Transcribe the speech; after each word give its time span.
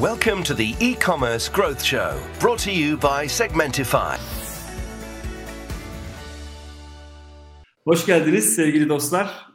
Welcome 0.00 0.42
to 0.44 0.54
the 0.54 0.74
e-commerce 0.80 1.50
growth 1.50 1.82
show, 1.82 2.18
brought 2.40 2.58
to 2.60 2.70
you 2.70 2.96
by 2.96 3.26
Segmentify. 3.28 4.16
Hoş 7.84 8.06
geldiniz 8.06 8.54
sevgili 8.54 8.88
dostlar. 8.88 9.46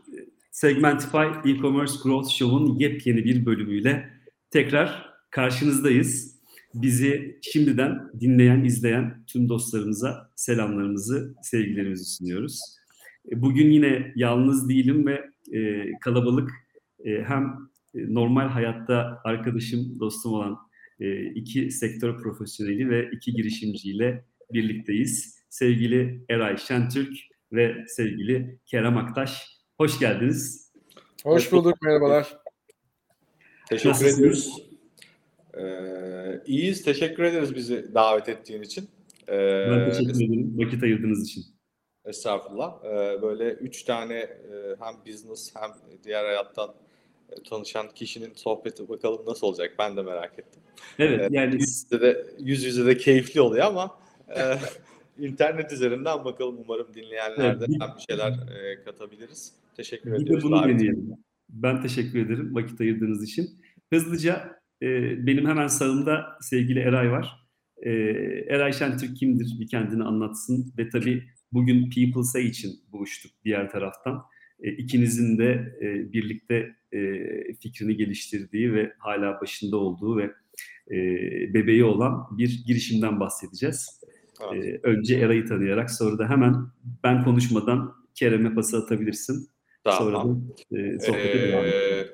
Segmentify 0.51 1.25
e-commerce 1.45 1.93
growth 2.03 2.29
show'un 2.29 2.79
yepyeni 2.79 3.23
bir 3.23 3.45
bölümüyle 3.45 4.09
tekrar 4.51 5.09
karşınızdayız. 5.29 6.35
Bizi 6.73 7.39
şimdiden 7.41 8.11
dinleyen, 8.19 8.63
izleyen 8.63 9.23
tüm 9.27 9.49
dostlarımıza 9.49 10.31
selamlarımızı, 10.35 11.35
sevgilerimizi 11.43 12.05
sunuyoruz. 12.05 12.61
Bugün 13.35 13.71
yine 13.71 14.13
yalnız 14.15 14.69
değilim 14.69 15.07
ve 15.07 15.29
e, 15.57 15.91
kalabalık 16.01 16.49
e, 17.05 17.23
hem 17.23 17.69
normal 18.07 18.47
hayatta 18.47 19.21
arkadaşım, 19.23 19.99
dostum 19.99 20.33
olan 20.33 20.57
e, 20.99 21.25
iki 21.25 21.71
sektör 21.71 22.17
profesyoneli 22.17 22.89
ve 22.89 23.09
iki 23.11 23.33
girişimciyle 23.33 24.25
birlikteyiz. 24.53 25.37
Sevgili 25.49 26.25
Eray 26.29 26.57
Şentürk 26.57 27.17
ve 27.51 27.85
sevgili 27.87 28.59
Kerem 28.65 28.97
Aktaş. 28.97 29.47
Hoş 29.77 29.99
geldiniz. 29.99 30.73
Hoş 31.23 31.51
bulduk, 31.51 31.81
merhabalar. 31.81 32.37
Teşekkür 33.69 33.89
Nasılsınız? 33.89 34.19
ediyoruz. 34.19 34.63
Ee, 35.57 36.43
iyiyiz, 36.45 36.83
teşekkür 36.83 37.23
ederiz 37.23 37.55
bizi 37.55 37.93
davet 37.93 38.29
ettiğin 38.29 38.61
için. 38.61 38.89
Ee, 39.27 39.67
ben 39.69 39.91
teşekkür 39.91 40.15
ederim 40.15 40.57
vakit 40.57 40.83
ayırdığınız 40.83 41.23
için. 41.23 41.43
Estağfurullah. 42.05 42.85
Ee, 42.85 43.21
böyle 43.21 43.51
üç 43.53 43.83
tane 43.83 44.15
e, 44.15 44.75
hem 44.79 44.95
business 45.05 45.55
hem 45.55 45.71
diğer 46.03 46.25
hayattan 46.25 46.69
e, 46.69 46.86
tanışan 47.49 47.87
kişinin 47.95 48.33
sohbeti 48.33 48.89
bakalım 48.89 49.25
nasıl 49.25 49.47
olacak 49.47 49.75
ben 49.79 49.97
de 49.97 50.01
merak 50.01 50.39
ettim. 50.39 50.61
Evet 50.99 51.31
yani 51.31 51.53
yüz 51.53 51.83
yüze 51.83 52.01
de, 52.01 52.25
yüz 52.39 52.63
yüze 52.63 52.85
de 52.85 52.97
keyifli 52.97 53.41
oluyor 53.41 53.65
ama 53.65 53.99
e, 54.37 54.41
internet 55.27 55.73
üzerinden 55.73 56.25
bakalım 56.25 56.57
umarım 56.65 56.93
dinleyenlerden 56.93 57.67
evet, 57.81 57.89
bir 57.97 58.13
şeyler 58.13 58.31
e, 58.31 58.83
katabiliriz. 58.83 59.53
Teşekkür 59.77 60.11
bir 60.11 60.15
ediyoruz. 60.15 60.43
De 60.43 60.47
bunu 60.47 60.63
deneyelim. 60.63 61.17
Ben 61.49 61.81
teşekkür 61.81 62.25
ederim 62.25 62.55
vakit 62.55 62.81
ayırdığınız 62.81 63.23
için. 63.23 63.49
Hızlıca 63.93 64.59
e, 64.81 64.87
benim 65.27 65.47
hemen 65.47 65.67
sağımda 65.67 66.25
sevgili 66.41 66.79
Eray 66.79 67.11
var. 67.11 67.47
E, 67.77 67.91
Eray 68.49 68.73
Şentürk 68.73 69.17
kimdir? 69.17 69.55
Bir 69.59 69.67
kendini 69.67 70.03
anlatsın 70.03 70.73
ve 70.77 70.89
tabii 70.89 71.23
bugün 71.51 71.89
People 71.89 72.23
Say 72.23 72.45
için 72.45 72.71
buluştuk 72.91 73.31
diğer 73.45 73.71
taraftan. 73.71 74.23
E, 74.63 74.71
ikinizin 74.71 75.37
de 75.37 75.77
e, 75.81 76.13
birlikte 76.13 76.75
e, 76.91 76.99
fikrini 77.53 77.97
geliştirdiği 77.97 78.73
ve 78.73 78.93
hala 78.99 79.41
başında 79.41 79.77
olduğu 79.77 80.17
ve 80.17 80.23
e, 80.91 80.97
bebeği 81.53 81.83
olan 81.83 82.37
bir 82.37 82.63
girişimden 82.67 83.19
bahsedeceğiz. 83.19 84.01
Evet. 84.53 84.65
E, 84.65 84.79
önce 84.83 85.15
Eray'ı 85.15 85.45
tanıyarak 85.45 85.91
sonra 85.91 86.19
da 86.19 86.29
hemen 86.29 86.55
ben 87.03 87.23
konuşmadan 87.23 87.93
Kerem'e 88.15 88.53
pası 88.53 88.77
atabilirsin. 88.77 89.49
Tamam. 89.83 89.99
Sonra 89.99 90.17
da 90.17 90.77
e, 90.77 90.99
sohbete 90.99 91.39
ee, 91.39 91.51
devam 91.51 91.65
edelim. 91.65 92.07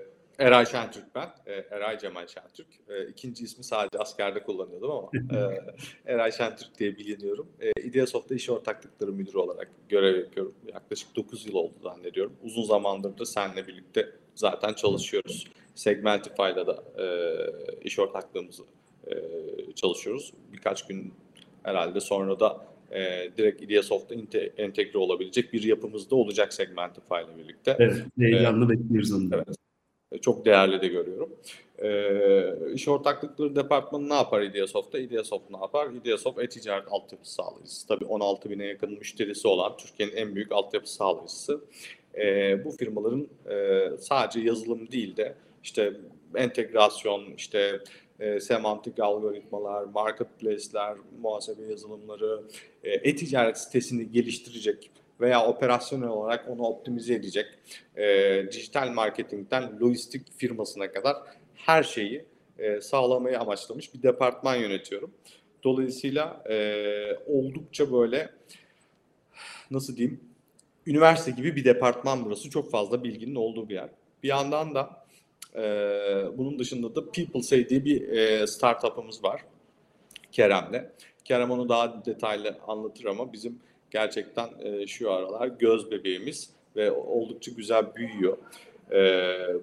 Eray 0.43 0.65
Şentürk 0.65 1.15
ben. 1.15 1.29
E, 1.45 1.51
Eray 1.51 1.99
Cemal 1.99 2.27
Şentürk. 2.27 2.67
E, 2.89 3.07
ikinci 3.07 3.43
ismi 3.43 3.63
sadece 3.63 3.99
askerde 3.99 4.43
kullanıyordum 4.43 4.91
ama 4.91 5.09
e, 5.15 5.59
Eray 6.13 6.31
Şentürk 6.31 6.79
diye 6.79 6.97
biliniyorum. 6.97 7.47
E, 7.59 7.81
Ideasoft'ta 7.81 8.35
iş 8.35 8.49
ortaklıkları 8.49 9.11
müdürü 9.13 9.37
olarak 9.37 9.71
görev 9.89 10.19
yapıyorum. 10.19 10.53
Yaklaşık 10.73 11.15
9 11.15 11.45
yıl 11.45 11.55
oldu 11.55 11.73
zannediyorum. 11.83 12.33
Uzun 12.43 12.63
zamandır 12.63 13.17
da 13.17 13.25
seninle 13.25 13.67
birlikte 13.67 14.09
zaten 14.35 14.73
çalışıyoruz. 14.73 15.47
Segmentify'la 15.75 16.67
da 16.67 16.83
e, 17.03 17.07
iş 17.81 17.99
ortaklığımızı 17.99 18.63
e, 19.07 19.15
çalışıyoruz. 19.75 20.33
Birkaç 20.53 20.87
gün 20.87 21.13
herhalde 21.63 21.99
sonra 21.99 22.39
da 22.39 22.65
e, 22.91 23.31
direkt 23.37 23.61
Ideasoft'ta 23.61 24.15
entegre 24.57 24.97
olabilecek 24.97 25.53
bir 25.53 25.63
yapımız 25.63 26.11
da 26.11 26.15
olacak 26.15 26.53
Segmentify 26.53 27.15
ile 27.15 27.37
birlikte. 27.37 27.75
Evet, 27.79 27.97
heyecanlı 28.19 28.65
ee, 28.65 28.69
bekliyoruz 28.69 29.13
onu 29.13 29.31
da. 29.31 29.35
Evet, 29.35 29.57
çok 30.21 30.45
değerli 30.45 30.81
de 30.81 30.87
görüyorum. 30.87 31.29
E, 31.77 32.73
iş 32.73 32.87
ortaklıkları 32.87 33.55
departmanı 33.55 34.09
ne 34.09 34.13
yapar 34.13 34.41
Ideasoft'ta? 34.41 34.99
Ideasoft 34.99 35.49
ne 35.49 35.57
yapar? 35.57 35.89
Ideasoft 35.91 36.39
e-ticaret 36.39 36.87
altyapısı 36.91 37.33
sağlayıcısı. 37.33 37.87
Tabii 37.87 38.05
16 38.05 38.49
bine 38.49 38.65
yakın 38.65 38.91
müşterisi 38.91 39.47
olan 39.47 39.77
Türkiye'nin 39.77 40.15
en 40.15 40.35
büyük 40.35 40.51
altyapı 40.51 40.93
sağlayıcısı. 40.93 41.61
E, 42.17 42.65
bu 42.65 42.71
firmaların 42.71 43.27
e, 43.49 43.89
sadece 43.99 44.39
yazılım 44.39 44.91
değil 44.91 45.17
de 45.17 45.35
işte 45.63 45.93
entegrasyon, 46.35 47.33
işte 47.37 47.79
e, 48.19 48.39
semantik 48.39 48.99
algoritmalar, 48.99 49.83
marketplace'ler, 49.83 50.97
muhasebe 51.21 51.63
yazılımları, 51.63 52.43
e, 52.83 52.91
e-ticaret 52.91 53.57
sitesini 53.57 54.11
geliştirecek 54.11 54.91
veya 55.19 55.45
operasyonel 55.45 56.09
olarak 56.09 56.49
onu 56.49 56.61
optimize 56.61 57.13
edecek 57.13 57.45
e, 57.95 58.05
dijital 58.51 58.89
marketingten 58.89 59.79
lojistik 59.81 60.37
firmasına 60.37 60.91
kadar 60.91 61.15
her 61.55 61.83
şeyi 61.83 62.25
e, 62.57 62.81
sağlamayı 62.81 63.39
amaçlamış 63.39 63.93
bir 63.93 64.03
departman 64.03 64.55
yönetiyorum. 64.55 65.13
Dolayısıyla 65.63 66.43
e, 66.49 67.15
oldukça 67.27 67.93
böyle 67.93 68.29
nasıl 69.71 69.95
diyeyim 69.95 70.19
üniversite 70.87 71.31
gibi 71.31 71.55
bir 71.55 71.65
departman 71.65 72.25
burası. 72.25 72.49
Çok 72.49 72.71
fazla 72.71 73.03
bilginin 73.03 73.35
olduğu 73.35 73.69
bir 73.69 73.73
yer. 73.73 73.89
Bir 74.23 74.27
yandan 74.27 74.75
da 74.75 75.05
e, 75.55 75.61
bunun 76.37 76.59
dışında 76.59 76.95
da 76.95 77.11
People 77.11 77.41
Say 77.41 77.69
diye 77.69 77.85
bir 77.85 78.07
e, 78.07 78.47
startup'ımız 78.47 79.23
var 79.23 79.41
Kerem'le. 80.31 80.91
Kerem 81.25 81.51
onu 81.51 81.69
daha 81.69 82.05
detaylı 82.05 82.57
anlatır 82.67 83.05
ama 83.05 83.33
bizim 83.33 83.59
gerçekten 83.93 84.49
e, 84.59 84.87
şu 84.87 85.11
aralar 85.11 85.47
göz 85.47 85.91
bebeğimiz 85.91 86.49
ve 86.75 86.91
oldukça 86.91 87.51
güzel 87.51 87.95
büyüyor. 87.95 88.37
E, 88.91 89.01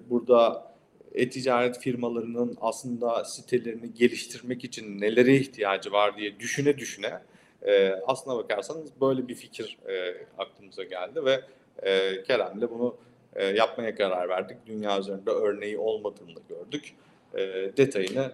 burada 0.09 0.71
e-ticaret 1.13 1.79
firmalarının 1.79 2.57
aslında 2.61 3.25
sitelerini 3.25 3.93
geliştirmek 3.93 4.63
için 4.63 5.01
nelere 5.01 5.35
ihtiyacı 5.35 5.91
var 5.91 6.17
diye 6.17 6.39
düşüne 6.39 6.77
düşüne 6.77 7.21
e, 7.61 7.89
aslına 8.07 8.37
bakarsanız 8.37 9.01
böyle 9.01 9.27
bir 9.27 9.35
fikir 9.35 9.77
e, 9.87 10.25
aklımıza 10.37 10.83
geldi 10.83 11.25
ve 11.25 11.41
e, 11.83 12.23
Kerem'le 12.23 12.69
bunu 12.69 12.95
e, 13.35 13.45
yapmaya 13.45 13.95
karar 13.95 14.29
verdik. 14.29 14.57
Dünya 14.65 14.99
üzerinde 14.99 15.29
örneği 15.29 15.77
olmadığını 15.77 16.35
da 16.35 16.39
gördük. 16.49 16.93
E, 17.33 17.39
detayını 17.77 18.31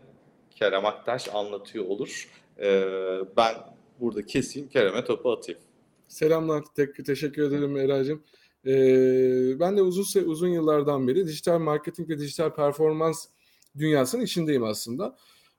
Kerem 0.56 0.86
Aktaş 0.86 1.30
anlatıyor 1.36 1.86
olur. 1.86 2.30
E, 2.60 2.84
ben 3.38 3.56
burada 4.00 4.26
keseyim, 4.26 4.70
Kerem'e 4.70 5.04
topu 5.04 5.32
atayım. 5.32 5.62
Selamlar. 6.08 6.64
Tek, 6.76 7.06
teşekkür 7.06 7.44
ederim 7.44 7.78
Eray'cığım. 7.78 8.24
Ee, 8.66 9.60
ben 9.60 9.78
de 9.78 9.82
uzun 9.82 10.24
uzun 10.26 10.48
yıllardan 10.48 11.08
beri 11.08 11.28
dijital 11.28 11.60
marketing 11.60 12.10
ve 12.10 12.20
dijital 12.20 12.56
performans 12.56 13.26
dünyasının 13.78 14.24
içindeyim 14.24 14.64
aslında. 14.64 15.18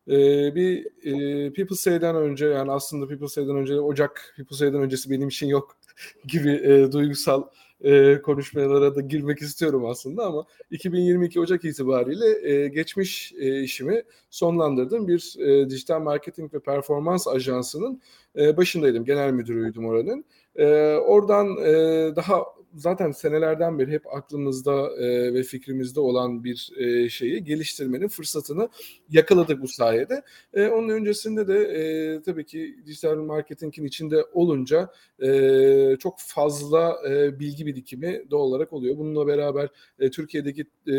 Ee, 0.09 0.55
bir 0.55 0.87
e, 1.05 1.53
People 1.53 1.77
Say'den 1.77 2.17
önce 2.17 2.47
yani 2.47 2.73
aslında 2.73 3.09
People 3.09 3.29
Say'den 3.29 3.57
önce 3.57 3.81
Ocak 3.81 4.35
People 4.37 4.57
Say'den 4.57 4.83
öncesi 4.83 5.11
benim 5.11 5.29
için 5.29 5.47
yok 5.47 5.77
gibi 6.27 6.51
e, 6.51 6.93
duygusal 6.93 7.43
e, 7.81 8.23
konuşmalara 8.23 8.95
da 8.95 9.01
girmek 9.01 9.43
istiyorum 9.43 9.87
aslında 9.87 10.27
ama 10.27 10.45
2022 10.71 11.41
Ocak 11.41 11.65
itibariyle 11.65 12.51
e, 12.53 12.69
geçmiş 12.69 13.33
e, 13.39 13.63
işimi 13.63 14.03
sonlandırdım. 14.31 15.09
Bir 15.09 15.35
e, 15.39 15.71
dijital 15.71 16.01
marketing 16.01 16.55
ve 16.55 16.61
performans 16.61 17.29
ajansının 17.29 18.01
e, 18.37 18.57
başındaydım. 18.57 19.05
Genel 19.05 19.33
müdürüydüm 19.33 19.87
oranın. 19.87 20.25
E, 20.57 20.67
oradan 20.95 21.57
e, 21.57 21.73
daha 22.17 22.45
zaten 22.75 23.11
senelerden 23.11 23.79
beri 23.79 23.91
hep 23.91 24.15
aklımızda 24.15 24.97
e, 24.97 25.35
ve 25.35 25.43
fikrimizde 25.43 26.01
olan 26.01 26.45
bir 26.45 26.71
e, 26.77 27.09
şeyi 27.09 27.45
geliştirmenin 27.45 28.09
fırsatını 28.09 28.69
yakaladık 29.11 29.63
bu 29.63 29.69
sayede. 29.69 30.23
E, 30.55 30.67
onun 30.67 30.89
öncesinde 30.89 31.49
de 31.49 31.59
e, 31.59 32.23
tabii 32.23 32.47
ki 32.47 32.77
dijital 32.87 33.17
marketingin 33.17 33.85
içinde 33.85 34.25
olunca 34.33 34.91
e, 35.23 35.97
çok 35.99 36.15
fazla 36.19 36.97
e, 37.09 37.41
bilgi 37.41 37.67
birikimi 37.67 38.25
doğal 38.31 38.43
olarak 38.43 38.73
oluyor. 38.73 38.99
Bununla 38.99 39.27
beraber 39.27 39.69
e, 39.99 40.11
Türkiye'deki 40.11 40.65
e, 40.93 40.97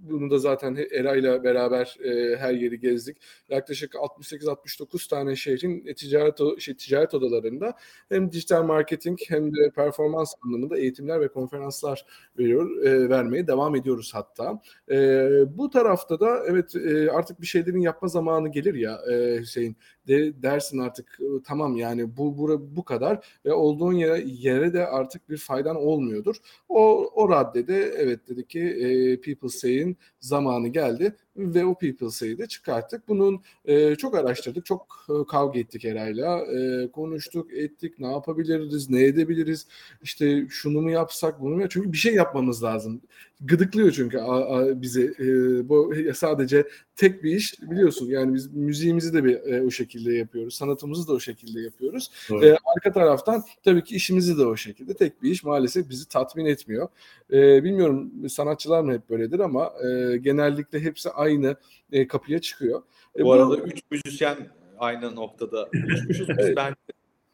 bunu 0.00 0.30
da 0.30 0.38
zaten 0.38 0.78
Eray'la 0.92 1.44
beraber 1.44 1.96
e, 2.04 2.36
her 2.36 2.52
yeri 2.52 2.80
gezdik. 2.80 3.16
Yaklaşık 3.48 3.94
68-69 3.94 5.08
tane 5.10 5.36
şehrin 5.36 5.94
ticaret 5.94 6.60
şey, 6.60 6.76
ticaret 6.76 7.14
odalarında 7.14 7.74
hem 8.08 8.32
dijital 8.32 8.62
marketing 8.62 9.18
hem 9.28 9.54
de 9.54 9.70
performans 9.70 10.34
anlamında 10.44 10.78
eğitimler 10.78 11.20
ve 11.20 11.28
konferanslar 11.28 12.04
veriyor, 12.38 12.82
e, 12.82 13.08
vermeye 13.08 13.46
devam 13.46 13.76
ediyoruz 13.76 14.10
hatta. 14.14 14.60
E, 14.90 15.28
bu 15.58 15.70
tarafta 15.70 16.20
da 16.20 16.44
evet 16.46 16.76
e, 16.76 17.10
artık 17.10 17.40
bir 17.40 17.46
şeylerin 17.46 17.80
yapma 17.80 18.08
zamanı 18.08 18.48
gelir 18.48 18.74
ya 18.74 19.00
e, 19.10 19.40
Hüseyin 19.40 19.76
de 20.08 20.42
dersin 20.42 20.78
artık 20.78 21.18
tamam 21.44 21.76
yani 21.76 22.16
bu 22.16 22.38
bu, 22.38 22.76
bu 22.76 22.84
kadar 22.84 23.26
ve 23.44 23.52
olduğun 23.52 23.92
yere, 23.92 24.24
yere 24.26 24.72
de 24.74 24.86
artık 24.86 25.30
bir 25.30 25.36
faydan 25.36 25.76
olmuyordur. 25.76 26.36
O 26.68 27.10
o 27.14 27.28
raddede 27.30 27.94
evet 27.96 28.28
dedi 28.28 28.46
ki 28.46 28.60
e, 28.60 29.20
People 29.20 29.48
Say'in 29.48 29.96
zamanı 30.20 30.68
geldi 30.68 31.16
ve 31.38 31.64
o 31.64 31.74
People 31.78 32.10
Say'ı 32.10 32.38
da 32.38 32.46
çıkarttık. 32.46 33.08
Bunun 33.08 33.40
e, 33.64 33.94
çok 33.94 34.14
araştırdık, 34.14 34.66
çok 34.66 35.06
e, 35.08 35.26
kavga 35.30 35.58
ettik 35.58 35.84
Eray'la. 35.84 36.38
E, 36.38 36.90
konuştuk, 36.92 37.52
ettik, 37.52 37.98
ne 37.98 38.06
yapabiliriz, 38.12 38.90
ne 38.90 39.04
edebiliriz, 39.04 39.66
işte 40.02 40.46
şunu 40.50 40.80
mu 40.82 40.90
yapsak, 40.90 41.40
bunu 41.40 41.56
mu? 41.56 41.68
Çünkü 41.68 41.92
bir 41.92 41.98
şey 41.98 42.14
yapmamız 42.14 42.62
lazım. 42.62 43.00
Gıdıklıyor 43.40 43.90
çünkü 43.90 44.18
a, 44.18 44.56
a, 44.56 44.82
bizi. 44.82 45.14
E, 45.20 45.68
bu 45.68 45.94
sadece 46.14 46.68
tek 46.96 47.24
bir 47.24 47.36
iş 47.36 47.62
biliyorsun. 47.62 48.06
Yani 48.06 48.34
biz 48.34 48.54
müziğimizi 48.54 49.14
de 49.14 49.24
bir 49.24 49.34
e, 49.34 49.62
o 49.62 49.70
şekilde 49.70 49.97
yapıyoruz, 50.06 50.54
sanatımızı 50.54 51.08
da 51.08 51.12
o 51.12 51.20
şekilde 51.20 51.60
yapıyoruz. 51.60 52.10
E, 52.42 52.50
arka 52.50 52.92
taraftan 52.92 53.42
tabii 53.64 53.84
ki 53.84 53.96
işimizi 53.96 54.38
de 54.38 54.46
o 54.46 54.56
şekilde. 54.56 54.94
Tek 54.94 55.22
bir 55.22 55.30
iş 55.30 55.44
maalesef 55.44 55.88
bizi 55.88 56.08
tatmin 56.08 56.46
etmiyor. 56.46 56.88
E, 57.32 57.64
bilmiyorum 57.64 58.28
sanatçılar 58.28 58.80
mı 58.80 58.92
hep 58.92 59.10
böyledir 59.10 59.40
ama 59.40 59.72
e, 59.84 60.16
genellikle 60.16 60.80
hepsi 60.80 61.10
aynı 61.10 61.56
e, 61.92 62.06
kapıya 62.06 62.40
çıkıyor. 62.40 62.82
E, 63.16 63.20
bu, 63.22 63.24
bu 63.24 63.32
arada 63.32 63.56
üç 63.56 63.80
müzisyen 63.90 64.36
aynı 64.78 65.16
noktada 65.16 65.68
buluşmuşuz. 65.72 66.28
Biz 66.28 66.36
evet. 66.38 66.56
bence 66.56 66.76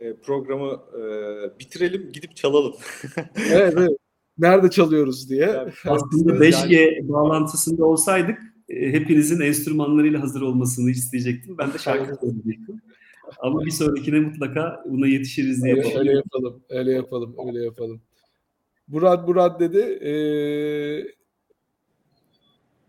e, 0.00 0.14
programı 0.14 0.80
e, 0.92 1.02
bitirelim 1.58 2.12
gidip 2.12 2.36
çalalım. 2.36 2.74
evet, 3.36 3.74
evet. 3.76 3.98
Nerede 4.38 4.70
çalıyoruz 4.70 5.30
diye. 5.30 5.46
Yani, 5.46 5.72
Aslında 5.86 6.32
5G 6.32 6.74
yani... 6.96 7.08
bağlantısında 7.08 7.84
olsaydık 7.86 8.53
hepinizin 8.68 9.40
enstrümanlarıyla 9.40 10.22
hazır 10.22 10.40
olmasını 10.40 10.90
isteyecektim. 10.90 11.58
Ben 11.58 11.72
de 11.72 11.78
şarkı 11.78 12.16
söyleyecektim. 12.20 12.80
Ama 13.38 13.64
bir 13.64 13.70
sonrakine 13.70 14.20
mutlaka 14.20 14.84
buna 14.86 15.06
yetişiriz 15.06 15.64
diye. 15.64 15.74
Öyle, 15.74 15.98
öyle 15.98 16.12
yapalım, 16.12 16.62
öyle 16.68 16.92
yapalım, 16.92 17.36
öyle 17.46 17.64
yapalım. 17.64 18.00
Burat 18.88 19.28
Burat 19.28 19.60
dedi, 19.60 19.78
e, 19.78 20.12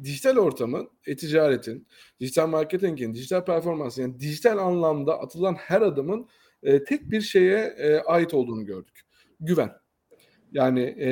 dijital 0.04 0.38
ortamın, 0.38 0.90
e-ticaretin, 1.08 1.88
dijital 2.20 2.48
marketingin, 2.48 3.14
dijital 3.14 3.46
performans 3.46 3.98
yani 3.98 4.20
dijital 4.20 4.58
anlamda 4.58 5.20
atılan 5.20 5.54
her 5.54 5.82
adımın 5.82 6.28
e, 6.64 6.84
tek 6.84 7.12
bir 7.12 7.22
şeye 7.22 7.76
e, 7.78 8.00
ait 8.00 8.34
olduğunu 8.34 8.66
gördük. 8.66 9.02
Güven. 9.40 9.72
Yani 10.56 10.82
e, 10.82 11.10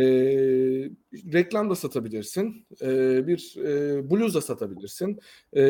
reklam 1.34 1.70
da 1.70 1.76
satabilirsin, 1.76 2.66
e, 2.82 2.88
bir 3.28 3.56
e, 3.58 4.10
bluz 4.12 4.36
da 4.36 4.42
satabilirsin, 4.42 5.20
e, 5.56 5.64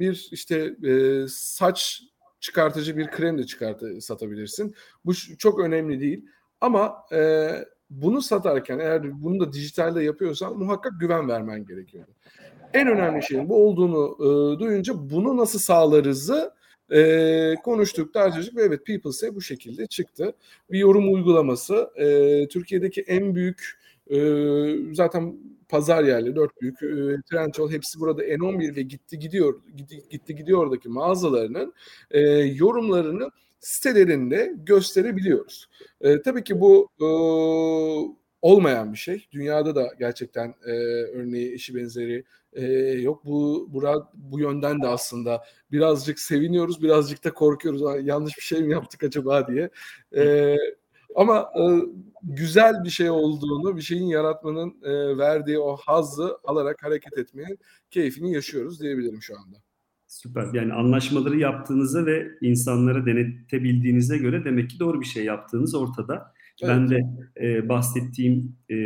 bir 0.00 0.28
işte 0.32 0.74
e, 0.84 1.24
saç 1.28 2.02
çıkartıcı 2.40 2.96
bir 2.96 3.06
krem 3.06 3.38
de 3.38 3.44
çıkartı 3.44 4.00
satabilirsin. 4.00 4.74
Bu 5.04 5.14
çok 5.38 5.60
önemli 5.60 6.00
değil. 6.00 6.26
Ama 6.60 6.94
e, 7.12 7.48
bunu 7.90 8.22
satarken 8.22 8.78
eğer 8.78 9.22
bunu 9.22 9.40
da 9.40 9.52
dijitalde 9.52 10.02
yapıyorsan 10.02 10.58
muhakkak 10.58 10.92
güven 11.00 11.28
vermen 11.28 11.64
gerekiyor. 11.64 12.06
En 12.74 12.88
önemli 12.88 13.22
şeyin 13.22 13.48
bu 13.48 13.66
olduğunu 13.66 14.16
e, 14.20 14.58
duyunca 14.58 15.10
bunu 15.10 15.36
nasıl 15.36 15.58
sağlarızı 15.58 16.52
e, 16.92 17.54
konuştuk, 17.64 18.14
tartıştık 18.14 18.56
ve 18.56 18.62
evet 18.62 18.86
People 18.86 19.34
bu 19.34 19.40
şekilde 19.40 19.86
çıktı. 19.86 20.34
Bir 20.70 20.78
yorum 20.78 21.14
uygulaması. 21.14 21.90
E, 21.96 22.48
Türkiye'deki 22.48 23.00
en 23.00 23.34
büyük 23.34 23.78
e, 24.10 24.18
zaten 24.92 25.36
pazar 25.68 26.04
yerleri 26.04 26.36
dört 26.36 26.60
büyük 26.60 26.82
e, 26.82 27.22
Trendyol 27.30 27.70
hepsi 27.70 28.00
burada 28.00 28.24
N11 28.24 28.76
ve 28.76 28.82
gitti 28.82 29.18
gidiyor 29.18 29.60
gitti, 29.76 30.02
gitti 30.10 30.34
gidiyor 30.34 30.58
oradaki 30.58 30.88
mağazalarının 30.88 31.72
e, 32.10 32.20
yorumlarını 32.38 33.30
sitelerinde 33.60 34.54
gösterebiliyoruz. 34.66 35.68
E, 36.00 36.22
tabii 36.22 36.44
ki 36.44 36.60
bu 36.60 36.88
e, 37.00 37.06
olmayan 38.42 38.92
bir 38.92 38.98
şey. 38.98 39.26
Dünyada 39.32 39.74
da 39.74 39.94
gerçekten 39.98 40.54
e, 40.66 40.72
örneği 41.12 41.52
eşi 41.54 41.74
benzeri 41.74 42.24
e, 42.52 42.66
yok. 42.92 43.24
Bu 43.24 43.68
Burak 43.72 44.06
bu 44.14 44.40
yönden 44.40 44.82
de 44.82 44.86
aslında 44.88 45.44
birazcık 45.72 46.18
seviniyoruz, 46.18 46.82
birazcık 46.82 47.24
da 47.24 47.34
korkuyoruz. 47.34 48.06
Yanlış 48.06 48.36
bir 48.36 48.42
şey 48.42 48.62
mi 48.62 48.72
yaptık 48.72 49.04
acaba 49.04 49.48
diye. 49.48 49.70
E, 50.16 50.56
ama 51.16 51.38
e, 51.38 51.62
güzel 52.22 52.84
bir 52.84 52.90
şey 52.90 53.10
olduğunu, 53.10 53.76
bir 53.76 53.82
şeyin 53.82 54.06
yaratmanın 54.06 54.76
e, 54.82 55.18
verdiği 55.18 55.58
o 55.58 55.76
hazzı 55.76 56.38
alarak 56.44 56.82
hareket 56.82 57.18
etmenin 57.18 57.58
keyfini 57.90 58.32
yaşıyoruz 58.32 58.80
diyebilirim 58.80 59.22
şu 59.22 59.38
anda. 59.38 59.56
Süper. 60.06 60.54
Yani 60.54 60.72
anlaşmaları 60.72 61.38
yaptığınıza 61.38 62.06
ve 62.06 62.28
insanlara 62.40 63.06
denetebildiğinize 63.06 64.18
göre 64.18 64.44
demek 64.44 64.70
ki 64.70 64.78
doğru 64.80 65.00
bir 65.00 65.06
şey 65.06 65.24
yaptığınız 65.24 65.74
ortada. 65.74 66.32
Evet. 66.62 66.74
Ben 66.74 66.90
de 66.90 67.00
e, 67.40 67.68
bahsettiğim 67.68 68.56
e, 68.70 68.76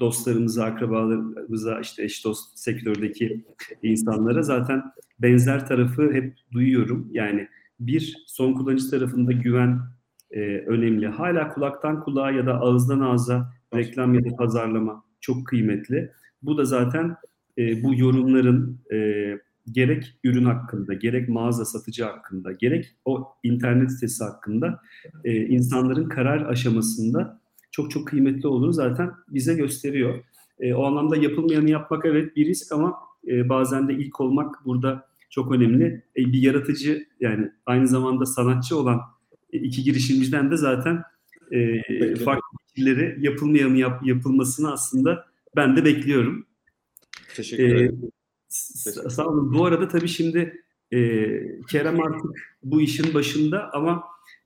dostlarımıza, 0.00 0.64
akrabalarımıza, 0.64 1.80
işte 1.80 2.04
eş 2.04 2.24
dost 2.24 2.58
sektördeki 2.58 3.44
insanlara 3.82 4.42
zaten 4.42 4.82
benzer 5.18 5.66
tarafı 5.66 6.12
hep 6.12 6.34
duyuyorum. 6.52 7.08
Yani 7.12 7.48
bir, 7.80 8.24
son 8.26 8.52
kullanıcı 8.52 8.90
tarafında 8.90 9.32
güven 9.32 9.80
e, 10.30 10.40
önemli. 10.66 11.06
Hala 11.06 11.54
kulaktan 11.54 12.00
kulağa 12.00 12.30
ya 12.30 12.46
da 12.46 12.54
ağızdan 12.54 13.00
ağza 13.00 13.52
reklam 13.74 14.14
ya 14.14 14.24
da 14.24 14.36
pazarlama 14.36 15.04
çok 15.20 15.46
kıymetli. 15.46 16.10
Bu 16.42 16.58
da 16.58 16.64
zaten 16.64 17.16
e, 17.58 17.82
bu 17.82 17.94
yorumların 17.94 18.80
e, 18.92 19.38
gerek 19.72 20.18
ürün 20.24 20.44
hakkında, 20.44 20.94
gerek 20.94 21.28
mağaza 21.28 21.64
satıcı 21.64 22.04
hakkında, 22.04 22.52
gerek 22.52 22.96
o 23.04 23.28
internet 23.42 23.92
sitesi 23.92 24.24
hakkında 24.24 24.80
e, 25.24 25.36
insanların 25.36 26.08
karar 26.08 26.46
aşamasında 26.46 27.41
çok 27.72 27.90
çok 27.90 28.08
kıymetli 28.08 28.48
olduğunu 28.48 28.72
zaten 28.72 29.10
bize 29.28 29.54
gösteriyor. 29.54 30.24
E, 30.60 30.74
o 30.74 30.84
anlamda 30.84 31.16
yapılmayanı 31.16 31.70
yapmak 31.70 32.04
evet 32.04 32.36
bir 32.36 32.46
risk 32.46 32.72
ama 32.72 32.94
e, 33.28 33.48
bazen 33.48 33.88
de 33.88 33.94
ilk 33.94 34.20
olmak 34.20 34.64
burada 34.64 35.06
çok 35.30 35.52
önemli. 35.52 36.02
E, 36.16 36.20
bir 36.32 36.42
yaratıcı 36.42 37.06
yani 37.20 37.52
aynı 37.66 37.88
zamanda 37.88 38.26
sanatçı 38.26 38.76
olan 38.76 39.00
e, 39.52 39.58
iki 39.58 39.82
girişimciden 39.82 40.50
de 40.50 40.56
zaten 40.56 41.02
e, 41.50 41.82
farklı 42.14 42.58
fikirleri 42.66 43.16
yapılmayanı 43.20 43.78
yap, 43.78 44.06
yapılmasını 44.06 44.72
aslında 44.72 45.26
ben 45.56 45.76
de 45.76 45.84
bekliyorum. 45.84 46.46
Teşekkür 47.36 47.64
e, 47.64 47.66
ederim. 47.66 48.12
Teşekkür 48.84 49.10
Sağ 49.10 49.26
olun. 49.26 49.54
Bu 49.54 49.64
arada 49.64 49.88
tabii 49.88 50.08
şimdi 50.08 50.64
e, 50.92 50.98
Kerem 51.70 52.02
artık 52.02 52.30
bu 52.64 52.80
işin 52.80 53.14
başında 53.14 53.70
ama 53.72 54.04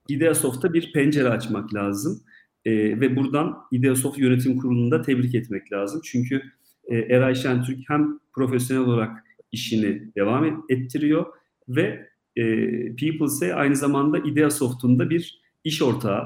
Ideasoft'a 0.09 0.73
bir 0.73 0.93
pencere 0.93 1.29
açmak 1.29 1.73
lazım. 1.73 2.21
E, 2.67 2.99
ve 2.99 3.15
buradan 3.15 3.57
Ideasoft 3.71 4.17
Yönetim 4.17 4.57
Kurulu'nda 4.57 5.01
tebrik 5.01 5.35
etmek 5.35 5.71
lazım. 5.71 6.01
Çünkü 6.03 6.41
e, 6.85 6.97
Eray 6.97 7.35
Şentürk 7.35 7.79
hem 7.87 8.19
profesyonel 8.33 8.83
olarak 8.83 9.23
işini 9.51 10.15
devam 10.15 10.65
ettiriyor 10.69 11.25
ve 11.69 12.07
e, 12.35 12.45
Peoples'e 12.95 13.55
aynı 13.55 13.75
zamanda 13.75 14.19
Ideasoft'un 14.19 14.99
da 14.99 15.09
bir 15.09 15.41
iş 15.63 15.81
ortağı. 15.81 16.23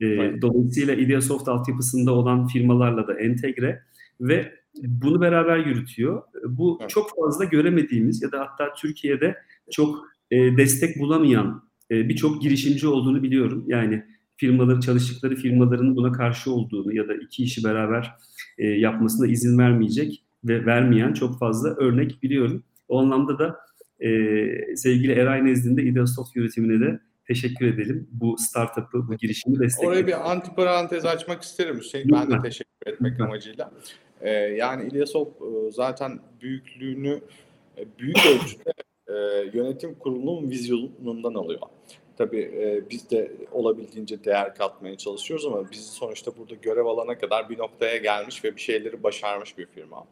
E, 0.00 0.06
evet. 0.06 0.42
Dolayısıyla 0.42 0.94
Ideasoft 0.94 1.48
altyapısında 1.48 2.12
olan 2.12 2.46
firmalarla 2.46 3.08
da 3.08 3.14
entegre 3.20 3.82
ve 4.20 4.52
bunu 4.82 5.20
beraber 5.20 5.58
yürütüyor. 5.58 6.22
Bu 6.48 6.78
evet. 6.80 6.90
çok 6.90 7.10
fazla 7.20 7.44
göremediğimiz 7.44 8.22
ya 8.22 8.32
da 8.32 8.40
hatta 8.40 8.74
Türkiye'de 8.74 9.36
çok 9.70 10.04
e, 10.30 10.56
destek 10.56 10.98
bulamayan 10.98 11.62
e, 11.90 12.08
birçok 12.08 12.42
girişimci 12.42 12.88
olduğunu 12.88 13.22
biliyorum. 13.22 13.64
Yani 13.66 14.04
firmaları 14.44 14.80
çalıştıkları 14.80 15.36
firmaların 15.36 15.96
buna 15.96 16.12
karşı 16.12 16.52
olduğunu 16.52 16.94
ya 16.94 17.08
da 17.08 17.14
iki 17.14 17.42
işi 17.42 17.64
beraber 17.64 18.12
e, 18.58 18.66
yapmasına 18.66 19.26
izin 19.26 19.58
vermeyecek 19.58 20.24
ve 20.44 20.66
vermeyen 20.66 21.12
çok 21.12 21.38
fazla 21.38 21.68
örnek 21.68 22.22
biliyorum. 22.22 22.64
O 22.88 22.98
anlamda 22.98 23.38
da 23.38 23.56
e, 24.00 24.08
sevgili 24.76 25.12
Eray 25.12 25.44
nezdinde 25.44 25.82
Ideasoft 25.82 26.36
yönetimine 26.36 26.80
de 26.86 27.00
teşekkür 27.28 27.66
edelim. 27.66 28.08
Bu 28.12 28.36
startup'ı, 28.38 29.08
bu 29.08 29.16
girişimi 29.16 29.58
destekledik. 29.60 29.88
Oraya 29.88 30.06
bir 30.06 30.30
anti 30.30 30.54
parantez 30.54 31.04
açmak 31.04 31.42
isterim 31.42 31.78
Hüseyin. 31.78 32.08
Ben 32.12 32.30
de 32.30 32.42
teşekkür 32.42 32.92
etmek 32.92 33.12
Lütfen. 33.12 33.24
amacıyla. 33.24 33.72
Ee, 34.20 34.30
yani 34.30 34.88
İlyasov 34.88 35.26
e, 35.26 35.70
zaten 35.70 36.18
büyüklüğünü 36.40 37.20
e, 37.78 37.86
büyük 37.98 38.16
ölçüde 38.16 38.72
e, 39.08 39.14
yönetim 39.58 39.94
kurulunun 39.94 40.50
vizyonundan 40.50 41.34
alıyor. 41.34 41.60
Tabii 42.18 42.40
e, 42.40 42.90
biz 42.90 43.10
de 43.10 43.32
olabildiğince 43.52 44.24
değer 44.24 44.54
katmaya 44.54 44.96
çalışıyoruz 44.96 45.46
ama 45.46 45.70
biz 45.70 45.86
sonuçta 45.86 46.36
burada 46.38 46.54
görev 46.54 46.84
alana 46.86 47.18
kadar 47.18 47.48
bir 47.48 47.58
noktaya 47.58 47.96
gelmiş 47.96 48.44
ve 48.44 48.56
bir 48.56 48.60
şeyleri 48.60 49.02
başarmış 49.02 49.58
bir 49.58 49.66
firma. 49.66 50.04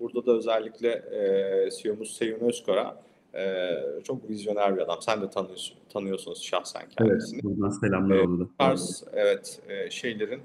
Burada 0.00 0.26
da 0.26 0.32
özellikle 0.32 0.88
e, 0.88 1.70
CEO'muz 1.70 2.16
Seyun 2.16 2.40
Özkara 2.40 3.02
e, 3.34 3.70
çok 4.04 4.30
vizyoner 4.30 4.76
bir 4.76 4.80
adam. 4.80 5.02
Sen 5.02 5.22
de 5.22 5.30
tanıyorsun, 5.30 5.76
tanıyorsunuz 5.92 6.42
şahsen 6.42 6.82
kendisini. 6.98 7.40
Evet, 7.44 7.44
buradan 7.44 7.70
selamlar 7.70 8.16
e, 8.16 8.20
oldu. 8.20 8.50
Tarz, 8.58 9.04
evet, 9.12 9.60
e, 9.68 9.90
şeylerin 9.90 10.40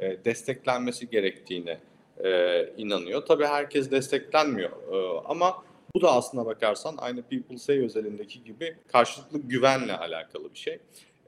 e, 0.00 0.24
desteklenmesi 0.24 1.10
gerektiğini 1.10 1.78
e, 2.24 2.62
inanıyor. 2.76 3.22
Tabii 3.26 3.46
herkes 3.46 3.90
desteklenmiyor 3.90 4.70
e, 4.70 5.22
ama 5.24 5.54
bu 5.94 6.00
da 6.00 6.12
aslına 6.12 6.46
bakarsan 6.46 6.94
aynı 6.98 7.22
People 7.22 7.58
Say 7.58 7.84
özelindeki 7.84 8.44
gibi 8.44 8.76
karşılıklı 8.86 9.38
güvenle 9.38 9.96
alakalı 9.96 10.54
bir 10.54 10.58
şey. 10.58 10.78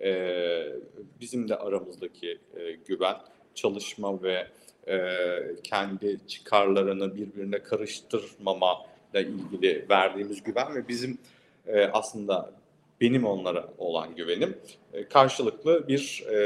E, 0.00 0.72
bizim 1.20 1.48
de 1.48 1.56
aramızdaki 1.56 2.38
e, 2.56 2.72
güven, 2.72 3.16
çalışma 3.54 4.22
ve 4.22 4.46
e, 4.88 4.98
kendi 5.62 6.18
çıkarlarını 6.26 7.16
birbirine 7.16 7.62
karıştırmama 7.62 8.86
ile 9.14 9.22
ilgili 9.22 9.86
verdiğimiz 9.90 10.42
güven 10.42 10.74
ve 10.74 10.88
bizim 10.88 11.18
e, 11.66 11.84
aslında 11.84 12.52
benim 13.00 13.26
onlara 13.26 13.68
olan 13.78 14.14
güvenim 14.14 14.58
e, 14.92 15.08
karşılıklı 15.08 15.88
bir 15.88 16.24
e, 16.30 16.38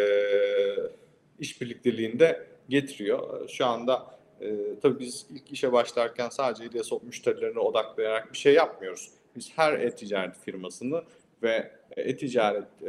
işbirlikteliğinde 1.39 2.47
getiriyor. 2.69 3.49
Şu 3.49 3.67
anda 3.67 4.20
e, 4.41 4.57
tabii 4.83 4.99
biz 4.99 5.27
ilk 5.35 5.53
işe 5.53 5.73
başlarken 5.73 6.29
sadece 6.29 6.65
İDESOP 6.65 7.03
müşterilerine 7.03 7.59
odaklayarak 7.59 8.33
bir 8.33 8.39
şey 8.39 8.55
yapmıyoruz. 8.55 9.11
Biz 9.37 9.53
her 9.57 9.73
e-ticaret 9.73 10.39
firmasını 10.39 11.03
ve 11.43 11.71
e-ticaret 11.97 12.83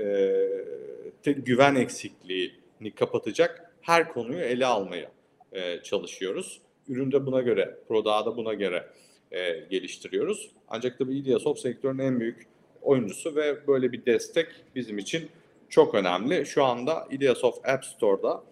e, 1.26 1.32
güven 1.32 1.76
eksikliğini 1.76 2.92
kapatacak 2.96 3.72
her 3.82 4.14
konuyu 4.14 4.40
ele 4.40 4.66
almaya 4.66 5.12
e, 5.52 5.84
çalışıyoruz. 5.84 6.62
Üründe 6.88 7.26
buna 7.26 7.42
göre, 7.42 7.78
da 7.90 8.38
buna 8.38 8.54
göre 8.54 8.88
e, 9.32 9.60
geliştiriyoruz. 9.60 10.52
Ancak 10.68 10.98
tabii 10.98 11.18
İDESOP 11.18 11.60
sektörün 11.60 12.00
en 12.00 12.20
büyük 12.20 12.48
oyuncusu 12.82 13.36
ve 13.36 13.68
böyle 13.68 13.92
bir 13.92 14.06
destek 14.06 14.48
bizim 14.76 14.98
için 14.98 15.30
çok 15.70 15.96
önemli. 15.96 16.46
Şu 16.46 16.64
anda 16.64 17.08
Ideasoft 17.12 17.70
App 17.70 17.86
Store'da 17.86 18.44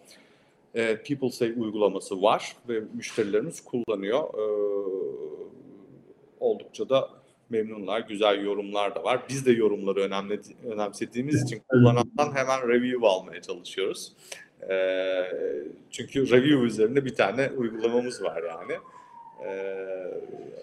e, 0.76 1.04
PeopleSay 1.04 1.54
uygulaması 1.58 2.22
var 2.22 2.56
ve 2.70 2.82
müşterilerimiz 2.94 3.64
kullanıyor. 3.64 4.24
E, 4.24 4.44
oldukça 6.40 6.90
da 6.90 7.10
memnunlar, 7.50 8.00
güzel 8.00 8.44
yorumlar 8.44 8.96
da 8.96 9.04
var. 9.04 9.22
Biz 9.30 9.46
de 9.46 9.52
yorumları 9.52 10.00
önemli, 10.00 10.40
önemsediğimiz 10.66 11.44
için 11.44 11.62
kullanandan 11.70 12.36
hemen 12.36 12.68
review 12.70 13.08
almaya 13.08 13.42
çalışıyoruz. 13.42 14.14
E, 14.70 14.76
çünkü 15.92 16.32
review 16.32 16.66
üzerinde 16.66 17.06
bir 17.06 17.16
tane 17.16 17.52
uygulamamız 17.58 18.24
var 18.24 18.44
yani. 18.44 18.74
E, 19.46 19.76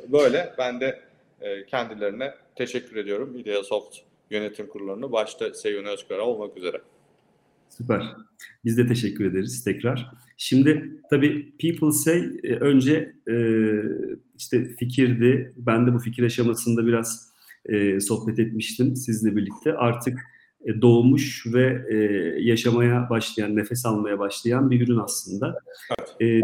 böyle 0.09 0.55
ben 0.59 0.81
de 0.81 1.01
e, 1.41 1.67
kendilerine 1.67 2.35
teşekkür 2.55 2.97
ediyorum. 2.97 3.37
Ideasoft 3.39 3.99
yönetim 4.31 4.67
kurullarını 4.67 5.13
başta 5.13 5.55
Seyyon 5.55 5.85
Özkara 5.85 6.23
olmak 6.23 6.57
üzere. 6.57 6.81
Süper. 7.69 8.03
Biz 8.65 8.79
de 8.79 8.87
teşekkür 8.87 9.25
ederiz 9.25 9.65
tekrar. 9.65 10.11
Şimdi 10.37 11.01
tabii 11.11 11.53
People 11.61 11.93
Say 11.93 12.31
e, 12.43 12.55
önce 12.55 13.15
e, 13.29 13.35
işte 14.39 14.69
fikirdi. 14.69 15.55
Ben 15.57 15.87
de 15.87 15.95
bu 15.95 15.99
fikir 15.99 16.23
aşamasında 16.23 16.87
biraz 16.87 17.33
e, 17.67 18.01
sohbet 18.01 18.39
etmiştim 18.39 18.97
sizle 18.97 19.37
birlikte. 19.37 19.73
Artık 19.73 20.19
e, 20.65 20.81
doğmuş 20.81 21.47
ve 21.47 21.85
e, 21.91 21.97
yaşamaya 22.43 23.11
başlayan, 23.11 23.57
nefes 23.57 23.87
almaya 23.87 24.19
başlayan 24.19 24.71
bir 24.71 24.81
ürün 24.81 24.99
aslında. 24.99 25.59
Evet. 25.99 26.17
E, 26.21 26.41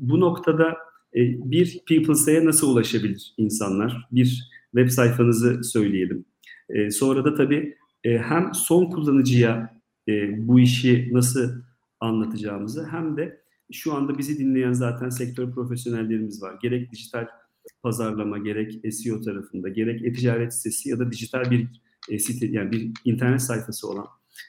bu 0.00 0.20
noktada 0.20 0.70
e, 1.14 1.20
bir 1.50 1.80
People 1.88 2.14
Say'e 2.14 2.44
nasıl 2.44 2.72
ulaşabilir 2.72 3.34
insanlar? 3.36 4.08
Bir 4.12 4.50
web 4.74 4.88
sayfanızı 4.88 5.64
söyleyelim. 5.64 6.24
E, 6.68 6.90
sonra 6.90 7.24
da 7.24 7.34
tabii 7.34 7.76
e, 8.04 8.18
hem 8.18 8.54
son 8.54 8.90
kullanıcıya 8.90 9.73
e, 10.08 10.12
bu 10.48 10.60
işi 10.60 11.08
nasıl 11.12 11.62
anlatacağımızı 12.00 12.86
hem 12.86 13.16
de 13.16 13.44
şu 13.72 13.94
anda 13.94 14.18
bizi 14.18 14.38
dinleyen 14.38 14.72
zaten 14.72 15.08
sektör 15.08 15.52
profesyonellerimiz 15.52 16.42
var. 16.42 16.58
Gerek 16.62 16.92
dijital 16.92 17.26
pazarlama, 17.82 18.38
gerek 18.38 18.94
SEO 18.94 19.20
tarafında, 19.20 19.68
gerek 19.68 20.04
e-ticaret 20.04 20.54
sitesi 20.54 20.88
ya 20.88 20.98
da 20.98 21.12
dijital 21.12 21.50
bir 21.50 21.68
e, 22.10 22.18
site 22.18 22.46
yani 22.46 22.72
bir 22.72 22.90
internet 23.04 23.42
sayfası 23.42 23.88
olan 23.88 24.06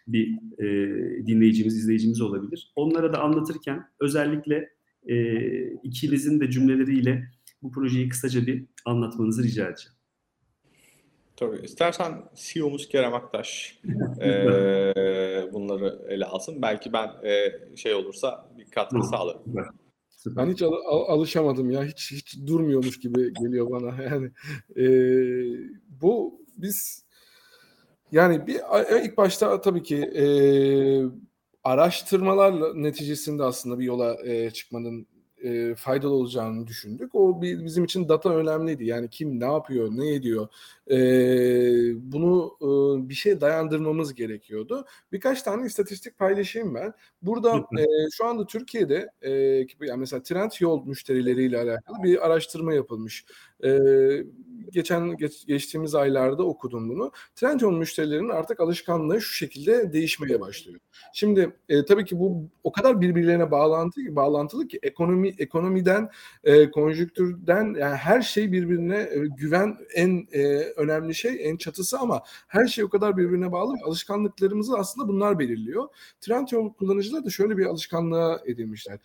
bir 0.08 0.28
e, 0.60 0.68
dinleyicimiz, 1.26 1.78
izleyicimiz 1.78 2.22
olabilir. 2.22 2.72
Onlara 2.76 3.14
da 3.14 3.22
anlatırken 3.22 3.86
özellikle 4.00 4.70
e, 5.08 5.38
ikinizin 5.72 6.40
de 6.40 6.52
cümleleriyle 6.52 7.32
bu 7.62 7.72
projeyi 7.72 8.10
kısaca 8.10 8.48
bir 8.48 8.66
anlatmanızı 8.86 9.44
rica 9.44 9.70
edeceğim. 9.70 9.95
Tabii. 11.38 11.60
İstersen 11.64 12.24
CEO'muz 12.36 12.88
Kerem 12.88 13.14
Aktaş 13.14 13.80
e, 14.22 14.28
bunları 15.54 16.06
ele 16.10 16.26
alsın. 16.26 16.62
Belki 16.62 16.94
ben 16.94 17.08
e, 17.24 17.52
şey 17.76 17.94
olursa 17.94 18.50
bir 18.58 18.72
katkı 18.72 19.04
sağlarım. 19.04 19.42
Ben 20.26 20.52
hiç 20.52 20.62
al- 20.62 20.74
al- 20.86 21.06
alışamadım 21.08 21.72
ya. 21.72 21.84
Hiç 21.84 22.12
hiç 22.12 22.38
durmuyormuş 22.48 23.00
gibi 23.00 23.34
geliyor 23.34 23.72
bana. 23.72 24.04
Yani 24.04 24.32
e, 24.78 24.86
bu 26.02 26.42
biz 26.58 27.06
yani 28.12 28.48
bir 28.48 28.60
ilk 29.04 29.18
başta 29.18 29.62
tabii 29.62 29.84
ki 29.84 29.98
e, 29.98 30.26
araştırmalar 31.64 32.54
neticesinde 32.84 33.44
aslında 33.44 33.80
bir 33.80 33.86
yola 33.86 34.26
e, 34.26 34.52
çıkmanın 34.52 35.08
e, 35.46 35.76
faydalı 35.76 36.14
olacağını 36.14 36.68
düşündük. 36.68 37.16
O 37.16 37.42
bizim 37.42 37.84
için 37.84 38.10
data 38.10 38.36
önemliydi. 38.36 38.86
Yani 38.86 39.10
kim 39.10 39.40
ne 39.40 39.46
yapıyor, 39.46 39.90
ne 39.92 40.14
ediyor, 40.14 40.48
e, 40.92 40.98
bunu 42.12 42.58
e, 42.62 43.10
bir 43.10 43.14
şey 43.14 43.42
dayandırmamız 43.42 44.14
gerekiyordu. 44.14 44.86
Birkaç 45.12 45.42
tane 45.42 45.66
istatistik 45.66 46.18
paylaşayım 46.18 46.76
ben. 46.76 46.94
Burada 47.22 47.58
e, 47.58 47.86
şu 48.12 48.26
anda 48.26 48.48
Türkiye'de 48.48 49.10
e, 49.22 49.32
yani 49.32 50.00
mesela 50.00 50.24
Trendyol 50.24 50.86
müşterileriyle 50.86 51.58
alakalı 51.58 52.04
bir 52.04 52.26
araştırma 52.26 52.74
yapılmış. 52.74 53.26
E, 53.64 53.80
geçen 54.72 55.18
geç, 55.18 55.46
geçtiğimiz 55.48 55.96
aylarda 55.96 56.44
okudum 56.44 56.90
bunu. 56.90 57.12
Trendyol 57.36 57.78
müşterilerinin 57.78 58.30
artık 58.30 58.60
alışkanlığı 58.60 59.22
şu 59.22 59.34
şekilde 59.34 59.94
değişmeye 59.94 60.40
başlıyor. 60.42 60.80
Şimdi 61.14 61.52
e, 61.70 61.86
tabii 61.86 62.06
ki 62.06 62.20
bu 62.20 62.50
o 62.64 62.72
kadar 62.72 63.02
birbirlerine 63.02 63.52
bağlantılı 63.52 64.16
bağlantılı 64.16 64.68
ki 64.68 64.80
ekonomi 64.84 65.34
ekonomiden, 65.40 66.10
e, 66.44 66.72
konjüktürden 66.72 67.76
yani 67.80 67.96
her 67.96 68.22
şey 68.22 68.52
birbirine 68.52 68.98
e, 68.98 69.20
güven 69.38 69.78
en 69.96 70.28
e, 70.32 70.58
önemli 70.60 71.16
şey, 71.16 71.50
en 71.50 71.58
çatısı 71.58 72.00
ama 72.00 72.22
her 72.48 72.68
şey 72.68 72.84
o 72.84 72.90
kadar 72.90 73.18
birbirine 73.18 73.52
bağlı. 73.52 73.76
Alışkanlıklarımızı 73.86 74.78
aslında 74.78 75.08
bunlar 75.08 75.40
belirliyor. 75.40 75.88
Trendyol 76.22 76.74
kullanıcılar 76.74 77.26
da 77.26 77.30
şöyle 77.30 77.58
bir 77.58 77.66
alışkanlığa 77.66 78.40
edinmişler 78.46 79.00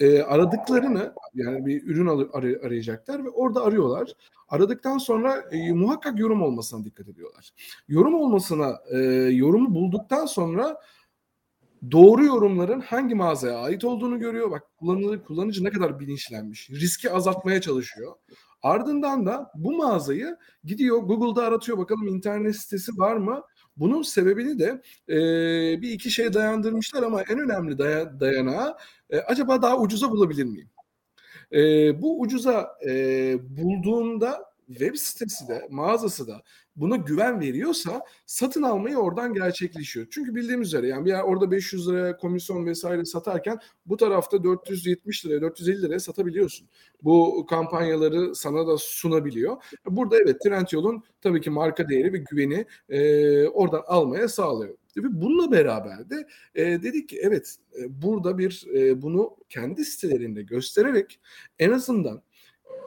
e, 0.00 0.22
aradıklarını 0.22 1.12
yani 1.34 1.66
bir 1.66 1.82
ürün 1.82 2.06
ar- 2.06 2.66
arayacaklar 2.66 3.24
ve 3.24 3.28
orada 3.28 3.64
arıyorlar. 3.64 4.12
Aradıktan 4.48 4.98
sonra 4.98 5.36
e, 5.50 5.72
muhakkak 5.72 6.18
yorum 6.18 6.42
olmasına 6.42 6.84
dikkat 6.84 7.08
ediyorlar. 7.08 7.50
Yorum 7.88 8.14
olmasına, 8.14 8.78
e, 8.90 8.98
yorumu 9.32 9.74
bulduktan 9.74 10.26
sonra 10.26 10.80
doğru 11.90 12.24
yorumların 12.24 12.80
hangi 12.80 13.14
mağazaya 13.14 13.58
ait 13.58 13.84
olduğunu 13.84 14.18
görüyor. 14.18 14.50
Bak 14.50 14.62
kullanıcı, 14.78 15.24
kullanıcı 15.24 15.64
ne 15.64 15.70
kadar 15.70 16.00
bilinçlenmiş. 16.00 16.70
Riski 16.70 17.10
azaltmaya 17.10 17.60
çalışıyor. 17.60 18.14
Ardından 18.62 19.26
da 19.26 19.50
bu 19.54 19.76
mağazayı 19.76 20.36
gidiyor 20.64 20.98
Google'da 20.98 21.46
aratıyor 21.46 21.78
bakalım 21.78 22.08
internet 22.08 22.56
sitesi 22.56 22.98
var 22.98 23.16
mı? 23.16 23.42
Bunun 23.80 24.02
sebebini 24.02 24.58
de 24.58 24.82
e, 25.08 25.16
bir 25.82 25.90
iki 25.90 26.10
şeye 26.10 26.32
dayandırmışlar 26.34 27.02
ama 27.02 27.22
en 27.22 27.38
önemli 27.38 27.78
daya, 27.78 28.20
dayanağı 28.20 28.76
e, 29.10 29.18
acaba 29.18 29.62
daha 29.62 29.78
ucuza 29.78 30.10
bulabilir 30.10 30.44
miyim? 30.44 30.70
E, 31.52 31.58
bu 32.02 32.20
ucuza 32.20 32.78
e, 32.86 32.92
bulduğunda 33.56 34.44
web 34.66 34.94
sitesi 34.94 35.48
de 35.48 35.66
mağazası 35.70 36.28
da 36.28 36.42
buna 36.80 36.96
güven 36.96 37.40
veriyorsa 37.40 38.02
satın 38.26 38.62
almayı 38.62 38.96
oradan 38.96 39.34
gerçekleşiyor. 39.34 40.06
Çünkü 40.10 40.34
bildiğimiz 40.34 40.68
üzere 40.68 40.86
yani 40.86 41.04
bir 41.04 41.10
yer 41.10 41.22
orada 41.22 41.50
500 41.50 41.88
liraya 41.88 42.16
komisyon 42.16 42.66
vesaire 42.66 43.04
satarken 43.04 43.58
bu 43.86 43.96
tarafta 43.96 44.44
470 44.44 45.26
liraya 45.26 45.40
450 45.40 45.82
liraya 45.82 46.00
satabiliyorsun. 46.00 46.68
Bu 47.02 47.46
kampanyaları 47.50 48.34
sana 48.34 48.66
da 48.66 48.78
sunabiliyor. 48.78 49.56
Burada 49.86 50.16
evet 50.16 50.40
Trendyol'un 50.40 51.02
tabii 51.20 51.40
ki 51.40 51.50
marka 51.50 51.88
değeri 51.88 52.12
ve 52.12 52.18
güveni 52.30 52.66
e, 52.88 53.48
oradan 53.48 53.82
almaya 53.86 54.28
sağlıyor. 54.28 54.74
Ve 54.96 55.20
bununla 55.20 55.52
beraber 55.52 56.10
de 56.10 56.26
e, 56.54 56.82
dedik 56.82 57.08
ki 57.08 57.20
evet 57.22 57.56
e, 57.78 58.02
burada 58.02 58.38
bir 58.38 58.66
e, 58.74 59.02
bunu 59.02 59.36
kendi 59.48 59.84
sitelerinde 59.84 60.42
göstererek 60.42 61.20
en 61.58 61.70
azından 61.70 62.22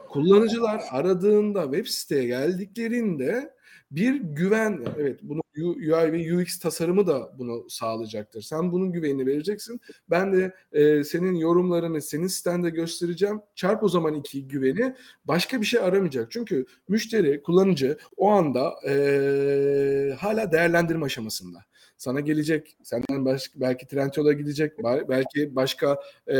kullanıcılar 0.08 0.82
aradığında 0.90 1.62
web 1.62 1.86
siteye 1.86 2.26
geldiklerinde 2.26 3.54
bir 3.92 4.14
güven 4.14 4.84
evet 4.98 5.20
bunu 5.22 5.42
UI 5.58 6.12
ve 6.12 6.36
UX 6.36 6.58
tasarımı 6.58 7.06
da 7.06 7.38
bunu 7.38 7.70
sağlayacaktır. 7.70 8.42
Sen 8.42 8.72
bunun 8.72 8.92
güvenini 8.92 9.26
vereceksin. 9.26 9.80
Ben 10.10 10.32
de 10.32 10.54
e, 10.72 11.04
senin 11.04 11.34
yorumlarını 11.34 12.02
senin 12.02 12.26
sitende 12.26 12.70
göstereceğim. 12.70 13.40
Çarp 13.54 13.82
o 13.82 13.88
zaman 13.88 14.14
iki 14.14 14.48
güveni 14.48 14.94
başka 15.24 15.60
bir 15.60 15.66
şey 15.66 15.80
aramayacak. 15.80 16.30
Çünkü 16.30 16.66
müşteri, 16.88 17.42
kullanıcı 17.42 17.98
o 18.16 18.30
anda 18.30 18.74
e, 18.88 20.14
hala 20.18 20.52
değerlendirme 20.52 21.04
aşamasında. 21.06 21.58
Sana 21.96 22.20
gelecek, 22.20 22.76
senden 22.82 23.24
başka, 23.24 23.60
belki 23.60 23.86
Trendyol'a 23.86 24.32
gidecek, 24.32 24.72
belki 25.08 25.56
başka 25.56 26.00
e, 26.26 26.36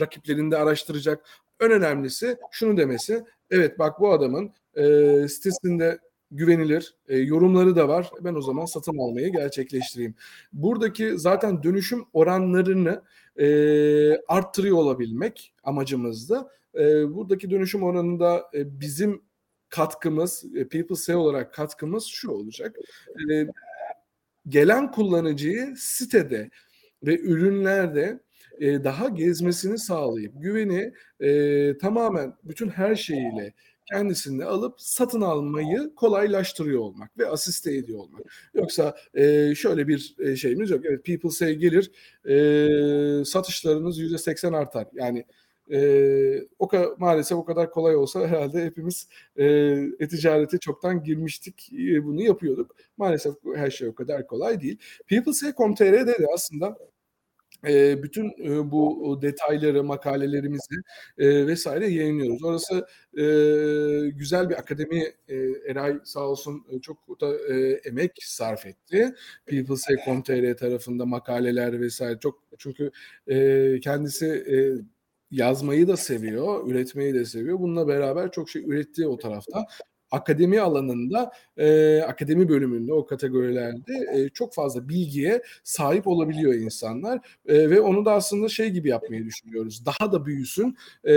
rakiplerinde 0.00 0.56
araştıracak. 0.56 1.24
En 1.60 1.70
önemlisi 1.70 2.36
şunu 2.50 2.76
demesi, 2.76 3.24
evet 3.50 3.78
bak 3.78 4.00
bu 4.00 4.12
adamın 4.12 4.52
e, 4.74 4.84
sitesinde 5.28 5.98
güvenilir, 6.30 6.94
e, 7.08 7.18
yorumları 7.18 7.76
da 7.76 7.88
var. 7.88 8.10
Ben 8.20 8.34
o 8.34 8.40
zaman 8.40 8.64
satın 8.64 8.98
almayı 8.98 9.32
gerçekleştireyim. 9.32 10.14
Buradaki 10.52 11.18
zaten 11.18 11.62
dönüşüm 11.62 12.04
oranlarını 12.12 13.02
e, 13.36 13.46
arttırıyor 14.28 14.76
olabilmek 14.76 15.54
amacımızdı. 15.64 16.46
E, 16.74 17.14
buradaki 17.14 17.50
dönüşüm 17.50 17.82
oranında 17.82 18.50
e, 18.54 18.80
bizim 18.80 19.22
katkımız, 19.68 20.44
e, 20.56 20.68
People 20.68 20.96
Say 20.96 21.16
olarak 21.16 21.54
katkımız 21.54 22.04
şu 22.04 22.30
olacak. 22.30 22.76
E, 23.30 23.46
gelen 24.48 24.90
kullanıcıyı 24.90 25.74
sitede 25.76 26.50
ve 27.02 27.18
ürünlerde 27.18 28.20
e, 28.58 28.84
daha 28.84 29.08
gezmesini 29.08 29.78
sağlayıp 29.78 30.32
güveni 30.36 30.92
e, 31.20 31.78
tamamen 31.78 32.34
bütün 32.44 32.68
her 32.68 32.94
şeyiyle 32.94 33.54
kendisini 33.92 34.44
alıp 34.44 34.74
satın 34.80 35.20
almayı 35.20 35.94
kolaylaştırıyor 35.96 36.80
olmak 36.80 37.18
ve 37.18 37.26
asiste 37.26 37.76
ediyor 37.76 37.98
olmak. 37.98 38.22
Yoksa 38.54 38.96
e, 39.14 39.54
şöyle 39.54 39.88
bir 39.88 40.16
e, 40.18 40.36
şeyimiz 40.36 40.70
yok. 40.70 40.80
Evet 40.84 41.04
People 41.04 41.30
Say 41.30 41.54
gelir 41.54 41.90
e, 42.24 43.24
satışlarınız 43.24 44.00
%80 44.00 44.56
artar. 44.56 44.86
Yani 44.92 45.24
e, 45.72 46.40
o 46.58 46.68
kadar, 46.68 46.88
maalesef 46.98 47.38
o 47.38 47.44
kadar 47.44 47.70
kolay 47.70 47.96
olsa 47.96 48.26
herhalde 48.28 48.64
hepimiz 48.64 49.08
e, 49.36 49.44
e-ticarete 50.00 50.58
çoktan 50.58 51.02
girmiştik, 51.02 51.70
e, 51.72 52.04
bunu 52.04 52.22
yapıyorduk. 52.22 52.76
Maalesef 52.96 53.34
her 53.54 53.70
şey 53.70 53.88
o 53.88 53.94
kadar 53.94 54.26
kolay 54.26 54.60
değil. 54.60 54.78
PeopleSay.com.tr'de 55.06 56.06
de 56.06 56.26
aslında 56.34 56.78
bütün 58.02 58.32
bu 58.70 59.18
detayları, 59.22 59.84
makalelerimizi 59.84 60.74
vesaire 61.18 61.88
yayınlıyoruz. 61.88 62.44
Orası 62.44 62.86
güzel 64.18 64.50
bir 64.50 64.54
akademi. 64.54 65.04
Eray 65.66 65.98
sağ 66.04 66.20
olsun 66.20 66.64
çok 66.82 67.20
da 67.20 67.38
emek 67.84 68.12
sarf 68.20 68.66
etti. 68.66 69.14
PeopleSay.com.tr 69.46 70.56
tarafında 70.56 71.06
makaleler 71.06 71.80
vesaire 71.80 72.18
çok 72.18 72.42
çünkü 72.58 72.90
kendisi 73.80 74.44
yazmayı 75.30 75.88
da 75.88 75.96
seviyor, 75.96 76.70
üretmeyi 76.70 77.14
de 77.14 77.24
seviyor. 77.24 77.60
Bununla 77.60 77.88
beraber 77.88 78.30
çok 78.30 78.50
şey 78.50 78.62
ürettiği 78.62 79.06
o 79.06 79.18
tarafta 79.18 79.66
akademi 80.10 80.60
alanında, 80.60 81.30
e, 81.56 82.00
akademi 82.00 82.48
bölümünde 82.48 82.92
o 82.92 83.06
kategorilerde 83.06 83.92
e, 84.14 84.28
çok 84.28 84.54
fazla 84.54 84.88
bilgiye 84.88 85.42
sahip 85.64 86.06
olabiliyor 86.06 86.54
insanlar 86.54 87.20
e, 87.46 87.70
ve 87.70 87.80
onu 87.80 88.04
da 88.04 88.12
aslında 88.12 88.48
şey 88.48 88.70
gibi 88.70 88.88
yapmayı 88.88 89.24
düşünüyoruz. 89.24 89.86
Daha 89.86 90.12
da 90.12 90.26
büyüsün 90.26 90.76
e, 91.04 91.14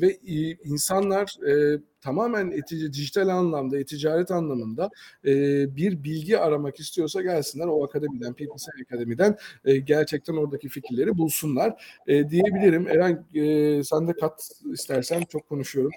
ve 0.00 0.18
insanlar 0.64 1.36
e, 1.48 1.80
tamamen 2.02 2.50
etici, 2.50 2.92
dijital 2.92 3.28
anlamda, 3.28 3.78
e-ticaret 3.78 4.30
anlamında 4.30 4.90
e, 5.24 5.30
bir 5.76 6.04
bilgi 6.04 6.38
aramak 6.38 6.80
istiyorsa 6.80 7.22
gelsinler 7.22 7.66
o 7.66 7.84
akademiden, 7.84 8.32
PPC 8.32 8.66
Akademi'den 8.86 9.36
e, 9.64 9.76
gerçekten 9.76 10.34
oradaki 10.34 10.68
fikirleri 10.68 11.18
bulsunlar 11.18 12.00
e, 12.06 12.30
diyebilirim. 12.30 12.88
Eren 12.88 13.26
e, 13.34 13.84
sen 13.84 14.08
de 14.08 14.12
kat 14.12 14.50
istersen 14.72 15.22
çok 15.22 15.48
konuşuyorum. 15.48 15.92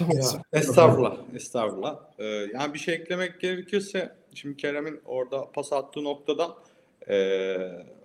Ya, 0.00 0.42
estağfurullah, 0.52 1.16
estağfurullah. 1.34 2.00
Ee, 2.18 2.24
yani 2.24 2.74
bir 2.74 2.78
şey 2.78 2.94
eklemek 2.94 3.40
gerekirse, 3.40 4.16
şimdi 4.34 4.56
Kerem'in 4.56 5.00
orada 5.04 5.50
pas 5.52 5.72
attığı 5.72 6.04
noktadan 6.04 6.54
e, 7.08 7.16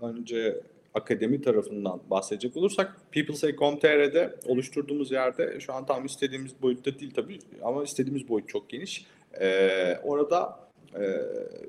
önce 0.01 0.61
akademi 0.95 1.41
tarafından 1.41 2.01
bahsedecek 2.09 2.57
olursak 2.57 2.97
PeopleSay.com.tr'de 3.11 4.35
oluşturduğumuz 4.45 5.11
yerde 5.11 5.59
şu 5.59 5.73
an 5.73 5.85
tam 5.85 6.05
istediğimiz 6.05 6.61
boyutta 6.61 6.99
değil 6.99 7.11
tabii 7.15 7.39
ama 7.61 7.83
istediğimiz 7.83 8.29
boyut 8.29 8.49
çok 8.49 8.69
geniş. 8.69 9.05
Ee, 9.41 9.97
orada 10.03 10.59
e, 10.99 11.21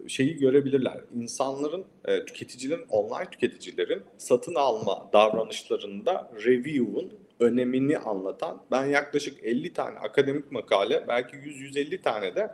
şeyi 0.09 0.37
görebilirler. 0.37 1.00
İnsanların, 1.14 1.85
e, 2.04 2.25
tüketicilerin, 2.25 2.85
online 2.90 3.30
tüketicilerin 3.30 4.02
satın 4.18 4.54
alma 4.54 5.11
davranışlarında 5.12 6.30
review'un 6.45 7.12
önemini 7.40 7.99
anlatan 7.99 8.62
ben 8.71 8.87
yaklaşık 8.87 9.45
50 9.45 9.73
tane 9.73 9.99
akademik 9.99 10.52
makale 10.52 11.04
belki 11.09 11.37
100-150 11.37 12.02
tane 12.02 12.35
de 12.35 12.50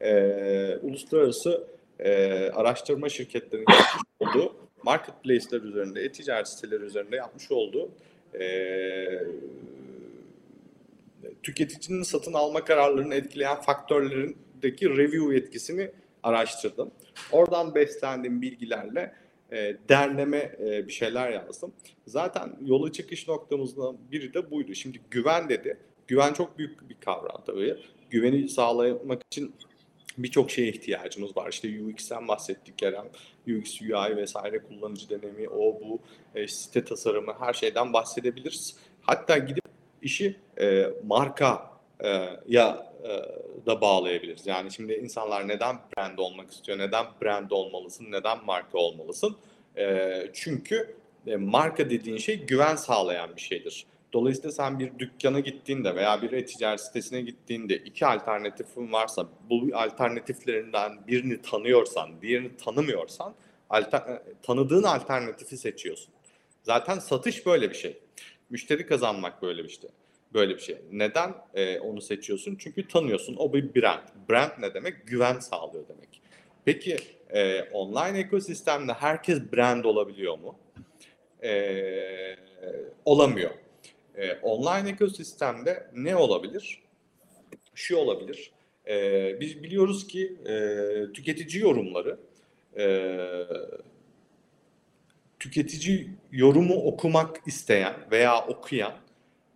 e, 0.00 0.76
uluslararası 0.82 1.66
e, 1.98 2.50
araştırma 2.50 3.08
şirketlerinin 3.08 3.66
olduğu 4.20 4.65
marketplace'ler 4.86 5.62
üzerinde, 5.62 6.00
e-ticaret 6.00 6.48
siteleri 6.48 6.82
üzerinde 6.82 7.16
yapmış 7.16 7.50
olduğu 7.50 7.90
e, 8.40 8.46
tüketicinin 11.42 12.02
satın 12.02 12.32
alma 12.32 12.64
kararlarını 12.64 13.14
etkileyen 13.14 13.60
faktörlerindeki 13.60 14.90
review 14.90 15.36
etkisini 15.36 15.90
araştırdım. 16.22 16.90
Oradan 17.32 17.74
beslendiğim 17.74 18.42
bilgilerle 18.42 19.12
e, 19.52 19.76
derleme 19.88 20.56
e, 20.60 20.86
bir 20.86 20.92
şeyler 20.92 21.30
yazdım. 21.30 21.72
Zaten 22.06 22.56
yola 22.64 22.92
çıkış 22.92 23.28
noktamızdan 23.28 23.96
biri 24.12 24.34
de 24.34 24.50
buydu. 24.50 24.74
Şimdi 24.74 25.00
güven 25.10 25.48
dedi. 25.48 25.78
Güven 26.06 26.32
çok 26.32 26.58
büyük 26.58 26.88
bir 26.88 26.94
kavram 26.94 27.42
tabii. 27.46 27.76
Güveni 28.10 28.48
sağlamak 28.48 29.22
için 29.30 29.54
birçok 30.18 30.50
şeye 30.50 30.68
ihtiyacımız 30.68 31.36
var. 31.36 31.48
İşte 31.50 31.82
UX'ten 31.82 32.28
bahsettik 32.28 32.78
Kerem. 32.78 33.06
UX, 33.48 33.80
UI 33.80 34.16
vesaire 34.16 34.58
kullanıcı 34.58 35.10
deneyimi, 35.10 35.48
o 35.48 35.80
bu, 35.80 35.98
e, 36.34 36.48
site 36.48 36.84
tasarımı 36.84 37.34
her 37.40 37.52
şeyden 37.52 37.92
bahsedebiliriz. 37.92 38.76
Hatta 39.02 39.38
gidip 39.38 39.64
işi 40.02 40.36
e, 40.60 40.86
marka 41.04 41.70
e, 42.04 42.28
ya 42.48 42.92
e, 43.04 43.08
da 43.66 43.80
bağlayabiliriz. 43.80 44.46
Yani 44.46 44.72
şimdi 44.72 44.92
insanlar 44.92 45.48
neden 45.48 45.76
brand 45.96 46.18
olmak 46.18 46.50
istiyor, 46.50 46.78
neden 46.78 47.06
brand 47.22 47.50
olmalısın, 47.50 48.06
neden 48.10 48.44
marka 48.44 48.78
olmalısın? 48.78 49.36
E, 49.78 50.10
çünkü 50.32 50.96
e, 51.26 51.36
marka 51.36 51.90
dediğin 51.90 52.18
şey 52.18 52.46
güven 52.46 52.76
sağlayan 52.76 53.36
bir 53.36 53.40
şeydir. 53.40 53.86
Dolayısıyla 54.12 54.52
sen 54.52 54.78
bir 54.78 54.98
dükkana 54.98 55.40
gittiğinde 55.40 55.96
veya 55.96 56.22
bir 56.22 56.32
e-ticaret 56.32 56.80
sitesine 56.80 57.20
gittiğinde 57.20 57.76
iki 57.76 58.06
alternatifin 58.06 58.92
varsa 58.92 59.26
bu 59.50 59.68
alternatiflerinden 59.74 61.06
birini 61.06 61.42
tanıyorsan, 61.42 62.22
diğerini 62.22 62.56
tanımıyorsan 62.56 63.34
alter, 63.70 63.98
e, 63.98 64.22
tanıdığın 64.42 64.82
alternatifi 64.82 65.56
seçiyorsun. 65.56 66.14
Zaten 66.62 66.98
satış 66.98 67.46
böyle 67.46 67.70
bir 67.70 67.74
şey. 67.74 67.98
Müşteri 68.50 68.86
kazanmak 68.86 69.42
böyle 69.42 69.64
bir 69.64 69.68
şey. 69.68 69.90
Böyle 70.34 70.54
bir 70.54 70.60
şey. 70.60 70.76
Neden 70.92 71.34
e, 71.54 71.78
onu 71.78 72.00
seçiyorsun? 72.00 72.56
Çünkü 72.58 72.88
tanıyorsun. 72.88 73.36
O 73.38 73.52
bir 73.52 73.74
brand. 73.74 74.08
Brand 74.30 74.50
ne 74.60 74.74
demek? 74.74 75.06
Güven 75.06 75.38
sağlıyor 75.38 75.84
demek. 75.88 76.22
Peki 76.64 76.96
e, 77.30 77.62
online 77.62 78.18
ekosistemde 78.18 78.92
herkes 78.92 79.52
brand 79.52 79.84
olabiliyor 79.84 80.38
mu? 80.38 80.58
E, 81.42 82.36
olamıyor. 83.04 83.50
E, 84.16 84.32
online 84.42 84.90
ekosistemde 84.90 85.90
ne 85.94 86.16
olabilir? 86.16 86.82
Şu 87.74 87.96
olabilir. 87.96 88.50
E, 88.88 89.40
biz 89.40 89.62
biliyoruz 89.62 90.06
ki 90.06 90.36
e, 90.46 91.12
tüketici 91.12 91.62
yorumları 91.62 92.18
e, 92.78 93.16
tüketici 95.38 96.10
yorumu 96.32 96.74
okumak 96.74 97.40
isteyen 97.46 97.94
veya 98.10 98.46
okuyan 98.46 98.94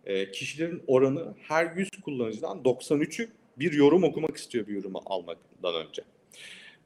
e, 0.05 0.31
kişilerin 0.31 0.83
oranı 0.87 1.33
her 1.47 1.75
100 1.75 1.89
kullanıcıdan 2.05 2.57
93'ü 2.57 3.27
bir 3.57 3.73
yorum 3.73 4.03
okumak 4.03 4.37
istiyor 4.37 4.67
bir 4.67 4.73
yorumu 4.73 5.01
almaktan 5.05 5.75
önce. 5.75 6.03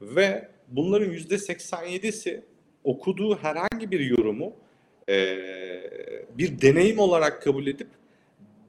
Ve 0.00 0.48
bunların 0.68 1.12
%87'si 1.12 2.40
okuduğu 2.84 3.36
herhangi 3.36 3.90
bir 3.90 4.00
yorumu 4.00 4.52
e, 5.08 5.16
bir 6.38 6.60
deneyim 6.60 6.98
olarak 6.98 7.42
kabul 7.42 7.66
edip 7.66 7.88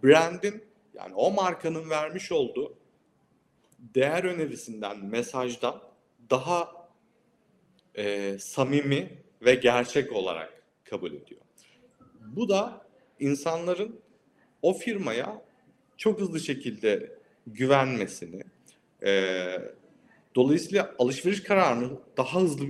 brandin 0.04 0.64
yani 0.94 1.14
o 1.16 1.32
markanın 1.32 1.90
vermiş 1.90 2.32
olduğu 2.32 2.74
değer 3.80 4.24
önerisinden, 4.24 5.06
mesajdan 5.06 5.82
daha 6.30 6.90
e, 7.96 8.38
samimi 8.40 9.10
ve 9.42 9.56
gerçek 9.56 10.12
olarak 10.12 10.64
kabul 10.84 11.14
ediyor. 11.14 11.42
Bu 12.22 12.50
da 12.50 12.88
insanların 13.20 14.00
o 14.62 14.74
firmaya 14.74 15.42
çok 15.98 16.20
hızlı 16.20 16.40
şekilde 16.40 17.18
güvenmesini, 17.48 18.44
e, 19.06 19.44
dolayısıyla 20.36 20.96
alışveriş 21.00 21.44
kararını 21.44 21.92
daha 22.18 22.42
hızlı 22.42 22.66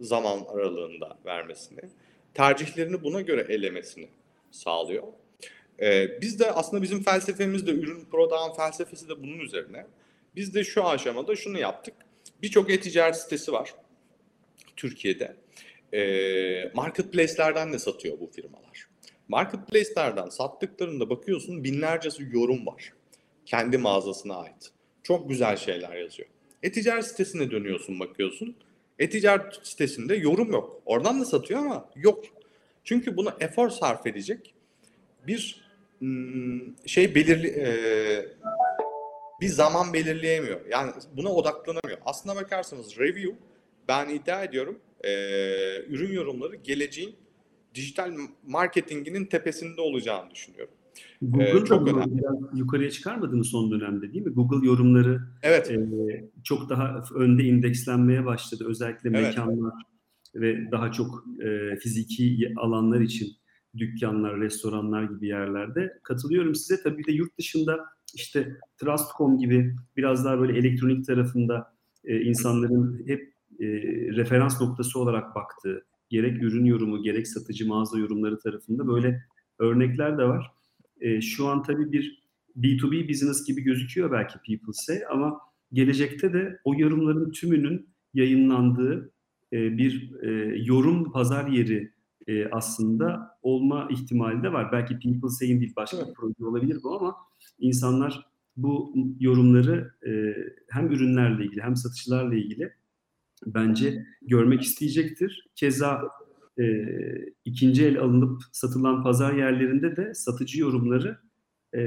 zaman 0.00 0.44
aralığında 0.48 1.18
vermesini, 1.26 1.80
tercihlerini 2.34 3.02
buna 3.02 3.20
göre 3.20 3.46
elemesini 3.48 4.08
sağlıyor. 4.50 5.02
Ee, 5.80 6.20
biz 6.20 6.40
de 6.40 6.52
aslında 6.52 6.82
bizim 6.82 7.02
felsefemiz 7.02 7.66
de 7.66 7.70
ürün 7.70 8.04
prodağın 8.04 8.52
felsefesi 8.52 9.08
de 9.08 9.22
bunun 9.22 9.38
üzerine. 9.38 9.86
Biz 10.36 10.54
de 10.54 10.64
şu 10.64 10.86
aşamada 10.86 11.36
şunu 11.36 11.58
yaptık. 11.58 11.94
Birçok 12.42 12.70
e-ticaret 12.70 13.16
sitesi 13.16 13.52
var 13.52 13.74
Türkiye'de. 14.76 15.36
Ee, 15.94 16.70
marketplace'lerden 16.74 17.72
de 17.72 17.78
satıyor 17.78 18.20
bu 18.20 18.26
firmalar. 18.26 18.88
Marketplace'lerden 19.28 20.28
sattıklarında 20.28 21.10
bakıyorsun 21.10 21.64
binlercesi 21.64 22.28
yorum 22.32 22.66
var. 22.66 22.92
Kendi 23.46 23.78
mağazasına 23.78 24.36
ait. 24.36 24.70
Çok 25.02 25.28
güzel 25.28 25.56
şeyler 25.56 25.96
yazıyor. 25.96 26.28
E-ticaret 26.62 27.06
sitesine 27.06 27.50
dönüyorsun 27.50 28.00
bakıyorsun. 28.00 28.56
E-ticaret 29.02 29.66
sitesinde 29.66 30.14
yorum 30.14 30.52
yok. 30.52 30.82
Oradan 30.86 31.20
da 31.20 31.24
satıyor 31.24 31.60
ama 31.60 31.90
yok. 31.96 32.24
Çünkü 32.84 33.16
buna 33.16 33.36
efor 33.40 33.70
sarf 33.70 34.06
edecek 34.06 34.54
bir 35.26 35.70
hmm, 35.98 36.88
şey 36.88 37.14
belirli 37.14 37.48
e, 37.48 37.66
bir 39.40 39.48
zaman 39.48 39.92
belirleyemiyor. 39.92 40.60
Yani 40.70 40.92
buna 41.16 41.28
odaklanamıyor. 41.28 41.98
Aslına 42.04 42.36
bakarsanız 42.36 42.98
review 42.98 43.34
ben 43.88 44.08
iddia 44.08 44.44
ediyorum 44.44 44.78
e, 45.04 45.10
ürün 45.82 46.12
yorumları 46.12 46.56
geleceğin 46.56 47.16
dijital 47.74 48.12
marketinginin 48.46 49.24
tepesinde 49.24 49.80
olacağını 49.80 50.30
düşünüyorum. 50.30 50.74
Google 51.22 51.60
ee, 51.60 51.64
çok 51.64 51.88
önemli. 51.88 52.18
Biraz 52.18 52.58
yukarıya 52.58 52.90
çıkarmadı 52.90 53.36
mı 53.36 53.44
son 53.44 53.70
dönemde 53.70 54.12
değil 54.12 54.26
mi? 54.26 54.32
Google 54.32 54.66
yorumları 54.66 55.20
evet. 55.42 55.70
e, 55.70 55.88
çok 56.44 56.70
daha 56.70 57.04
önde 57.14 57.44
indekslenmeye 57.44 58.24
başladı. 58.24 58.64
Özellikle 58.68 59.10
evet. 59.10 59.22
mekanlar 59.22 59.74
ve 60.34 60.70
daha 60.70 60.92
çok 60.92 61.24
e, 61.40 61.76
fiziki 61.76 62.52
alanlar 62.56 63.00
için 63.00 63.28
dükkanlar, 63.76 64.40
restoranlar 64.40 65.02
gibi 65.02 65.26
yerlerde. 65.26 65.98
Katılıyorum 66.02 66.54
size. 66.54 66.82
Tabii 66.82 67.04
de 67.04 67.12
yurt 67.12 67.38
dışında 67.38 67.80
işte 68.14 68.56
Trust.com 68.76 69.38
gibi 69.38 69.76
biraz 69.96 70.24
daha 70.24 70.40
böyle 70.40 70.58
elektronik 70.58 71.06
tarafında 71.06 71.74
e, 72.04 72.20
insanların 72.20 73.02
hep 73.06 73.32
e, 73.60 73.66
referans 74.16 74.60
noktası 74.60 75.00
olarak 75.00 75.34
baktığı 75.34 75.86
gerek 76.10 76.42
ürün 76.42 76.64
yorumu 76.64 77.02
gerek 77.02 77.28
satıcı 77.28 77.68
mağaza 77.68 77.98
yorumları 77.98 78.38
tarafında 78.38 78.88
böyle 78.88 79.24
örnekler 79.58 80.18
de 80.18 80.24
var. 80.24 80.52
E, 81.02 81.20
şu 81.20 81.48
an 81.48 81.62
tabii 81.62 81.92
bir 81.92 82.22
B2B 82.56 83.08
business 83.08 83.44
gibi 83.46 83.60
gözüküyor 83.60 84.12
belki 84.12 84.34
People 84.34 84.72
Say 84.72 84.98
ama 85.10 85.40
gelecekte 85.72 86.32
de 86.32 86.60
o 86.64 86.74
yorumların 86.78 87.30
tümünün 87.30 87.88
yayınlandığı 88.14 89.12
e, 89.52 89.78
bir 89.78 90.12
e, 90.22 90.56
yorum 90.64 91.12
pazar 91.12 91.46
yeri 91.46 91.92
e, 92.26 92.46
aslında 92.46 93.38
olma 93.42 93.88
ihtimali 93.90 94.42
de 94.42 94.52
var. 94.52 94.72
Belki 94.72 94.98
People 94.98 95.28
Say'in 95.28 95.60
değil 95.60 95.72
başka 95.76 96.08
bir 96.08 96.14
proje 96.14 96.44
olabilir 96.44 96.78
bu 96.82 96.96
ama 96.96 97.16
insanlar 97.58 98.26
bu 98.56 98.94
yorumları 99.20 99.94
e, 100.06 100.36
hem 100.70 100.92
ürünlerle 100.92 101.44
ilgili 101.44 101.62
hem 101.62 101.76
satışlarla 101.76 102.34
ilgili 102.34 102.72
bence 103.46 104.06
görmek 104.22 104.62
isteyecektir. 104.62 105.48
Keza 105.54 106.02
e, 106.60 106.64
ikinci 107.44 107.86
el 107.86 107.98
alınıp 107.98 108.42
satılan 108.52 109.02
pazar 109.02 109.34
yerlerinde 109.34 109.96
de 109.96 110.14
satıcı 110.14 110.60
yorumları 110.60 111.18
e, 111.74 111.80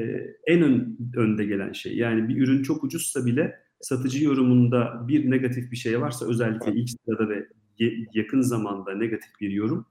en 0.48 0.62
ön, 0.62 0.98
önde 1.16 1.46
gelen 1.46 1.72
şey. 1.72 1.98
Yani 1.98 2.30
bir 2.30 2.38
ürün 2.38 2.64
çok 2.64 2.84
ucuzsa 2.84 3.26
bile 3.26 3.56
satıcı 3.82 4.24
yorumunda 4.24 5.08
bir 5.08 5.32
negatif 5.32 5.72
bir 5.72 5.78
şey 5.78 6.02
varsa 6.02 6.28
özellikle 6.30 6.74
ilk 6.74 6.90
sırada 6.90 7.30
ve 7.30 7.48
yakın 8.14 8.42
zamanda 8.42 8.96
negatif 8.96 9.30
bir 9.42 9.50
yorum 9.50 9.88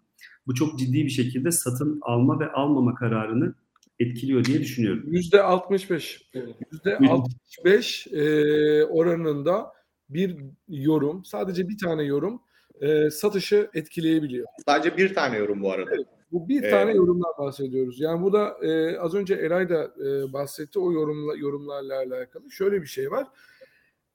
bu 0.47 0.55
çok 0.55 0.79
ciddi 0.79 1.05
bir 1.05 1.11
şekilde 1.11 1.51
satın 1.51 1.99
alma 2.03 2.41
ve 2.41 2.53
almama 2.53 2.95
kararını 2.95 3.55
etkiliyor 3.99 4.45
diye 4.45 4.61
düşünüyorum. 4.61 5.05
Yüzde 5.07 5.43
65. 5.43 6.31
Yüzde 6.73 6.97
65 6.97 8.07
e, 8.07 8.85
oranında 8.85 9.73
bir 10.09 10.37
yorum, 10.69 11.25
sadece 11.25 11.69
bir 11.69 11.79
tane 11.79 12.03
yorum 12.03 12.43
e, 12.81 13.11
satışı 13.11 13.71
etkileyebiliyor. 13.75 14.47
Sadece 14.67 14.97
bir 14.97 15.15
tane 15.15 15.39
yorum 15.39 15.63
bu 15.63 15.73
arada. 15.73 15.91
Evet, 15.95 16.07
bu 16.33 16.49
bir 16.49 16.63
ee, 16.63 16.71
tane 16.71 16.93
yorumdan 16.93 17.33
bahsediyoruz. 17.39 18.01
Yani 18.01 18.23
bu 18.23 18.33
da 18.33 18.57
e, 18.63 18.99
az 18.99 19.15
önce 19.15 19.35
Eray 19.35 19.69
da 19.69 19.85
e, 19.85 20.33
bahsetti 20.33 20.79
o 20.79 20.93
yorumla, 20.93 21.37
yorumlarla 21.37 21.97
alakalı. 21.97 22.51
Şöyle 22.51 22.83
bir 22.83 22.87
şey 22.87 23.11
var. 23.11 23.27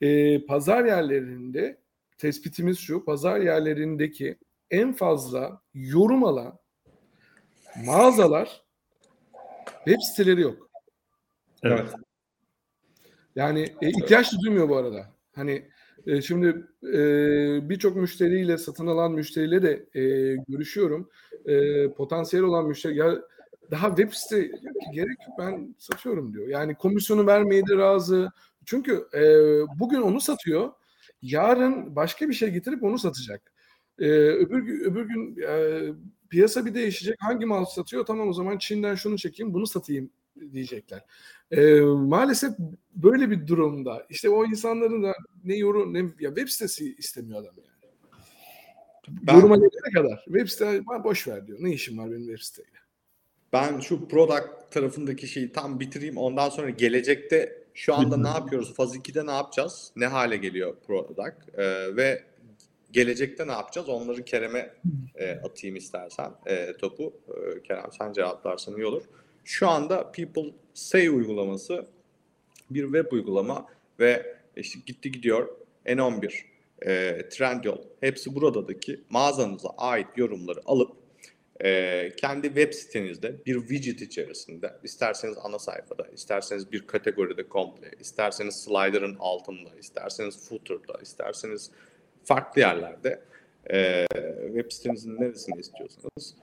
E, 0.02 0.40
pazar 0.46 0.86
yerlerinde 0.86 1.78
tespitimiz 2.18 2.80
şu. 2.80 3.06
Pazar 3.06 3.40
yerlerindeki 3.40 4.38
en 4.72 4.94
fazla 4.94 5.62
yorum 5.74 6.24
alan 6.24 6.60
mağazalar 7.86 8.64
web 9.86 10.00
siteleri 10.02 10.42
yok. 10.42 10.70
Evet. 11.64 11.90
Yani 13.36 13.76
e, 13.82 13.90
ihtiyaç 13.90 14.34
duymuyor 14.42 14.70
bu 14.70 14.78
arada. 14.78 15.06
Hani 15.36 15.70
e, 16.08 16.22
şimdi 16.22 16.48
e, 16.94 17.00
birçok 17.70 17.96
müşteriyle 17.96 18.58
satın 18.58 18.88
alan 18.88 19.12
müşteriyle 19.12 19.62
de 19.62 20.00
e, 20.00 20.04
görüşüyorum. 20.48 21.10
Potansiyel 21.98 22.46
olan 22.46 22.68
müşteri 22.68 22.98
ya 22.98 23.22
daha 23.72 23.88
web 23.88 24.12
site 24.14 24.52
gerek 24.94 25.18
yok 25.28 25.38
ben 25.40 25.76
satıyorum 25.78 26.34
diyor. 26.34 26.48
Yani 26.48 26.76
komisyonu 26.76 27.28
vermeye 27.28 27.68
de 27.68 27.78
razı. 27.78 28.32
Çünkü 28.66 29.08
bugün 29.80 30.02
onu 30.02 30.22
satıyor. 30.22 30.72
Yarın 31.22 31.96
başka 31.96 32.30
bir 32.30 32.34
şey 32.34 32.50
getirip 32.50 32.84
onu 32.84 33.00
satacak. 33.00 33.54
Öbür, 33.98 34.82
öbür 34.82 35.06
gün 35.06 35.38
piyasa 36.30 36.66
bir 36.66 36.74
değişecek. 36.74 37.16
Hangi 37.20 37.46
mal 37.46 37.66
satıyor? 37.66 38.06
Tamam 38.06 38.30
o 38.30 38.34
zaman 38.34 38.58
Çin'den 38.58 38.96
şunu 38.96 39.18
çekeyim 39.18 39.54
bunu 39.54 39.68
satayım 39.68 40.10
diyecekler. 40.54 41.02
E, 41.52 41.80
maalesef 41.82 42.54
böyle 42.96 43.30
bir 43.30 43.48
durumda 43.48 44.06
işte 44.10 44.30
o 44.30 44.46
insanların 44.46 45.04
da 45.04 45.14
ne 45.44 45.56
yorum 45.56 45.94
ne 45.94 46.00
ya 46.00 46.30
web 46.36 46.48
sitesi 46.48 46.96
istemiyor 46.96 47.40
adam 47.40 47.54
yani. 47.58 47.94
Ben, 49.08 49.36
Yoruma 49.36 49.56
gelene 49.56 49.92
kadar 49.94 50.24
web 50.26 50.48
site 50.48 50.84
boş 51.04 51.28
ver 51.28 51.48
diyor. 51.48 51.58
Ne 51.62 51.72
işim 51.72 51.98
var 51.98 52.12
benim 52.12 52.28
web 52.28 52.40
siteyle? 52.40 52.80
Ben 53.54 53.80
şu 53.80 54.08
product 54.08 54.72
tarafındaki 54.72 55.28
şeyi 55.28 55.52
tam 55.52 55.80
bitireyim. 55.80 56.18
Ondan 56.18 56.50
sonra 56.50 56.70
gelecekte 56.70 57.64
şu 57.74 57.96
anda 57.96 58.18
ne 58.18 58.28
yapıyoruz? 58.28 58.74
Faz 58.74 58.96
2'de 58.96 59.26
ne 59.26 59.32
yapacağız? 59.32 59.92
Ne 59.96 60.08
hale 60.08 60.38
geliyor 60.38 60.76
product? 60.88 61.58
Ee, 61.60 61.96
ve 61.96 62.24
gelecekte 62.92 63.48
ne 63.48 63.52
yapacağız? 63.52 63.90
Onları 63.90 64.26
Kerem'e 64.26 64.74
e, 65.16 65.32
atayım 65.32 65.76
istersen 65.76 66.32
e, 66.46 66.78
topu. 66.78 67.14
E, 67.28 67.64
Kerem 67.64 67.92
sen 67.98 68.14
cevaplarsan 68.14 68.76
iyi 68.78 68.86
olur. 68.86 69.04
Şu 69.50 69.70
anda 69.70 70.12
People 70.12 70.54
Say 70.74 71.08
uygulaması 71.08 71.86
bir 72.70 72.84
web 72.84 73.12
uygulama 73.12 73.66
ve 74.00 74.36
işte 74.56 74.80
gitti 74.86 75.12
gidiyor. 75.12 75.50
N11, 75.86 76.34
e, 76.82 77.30
Trendyol 77.30 77.78
hepsi 78.00 78.36
buradaki 78.36 79.02
mağazanıza 79.10 79.70
ait 79.78 80.08
yorumları 80.18 80.60
alıp 80.66 80.92
e, 81.64 82.12
kendi 82.18 82.48
web 82.48 82.74
sitenizde 82.74 83.36
bir 83.46 83.60
widget 83.60 84.02
içerisinde 84.02 84.74
isterseniz 84.84 85.38
ana 85.44 85.60
sayfada, 85.60 86.08
isterseniz 86.14 86.72
bir 86.72 86.88
kategoride 86.88 87.44
komple, 87.44 87.92
isterseniz 88.00 88.56
slider'ın 88.56 89.16
altında, 89.20 89.70
isterseniz 89.80 90.50
footer'da, 90.50 91.00
isterseniz 91.02 91.72
farklı 92.24 92.62
yerlerde 92.62 93.22
e, 93.70 94.06
web 94.48 94.72
sitenizin 94.72 95.22
neresini 95.22 95.60
istiyorsanız 95.60 96.36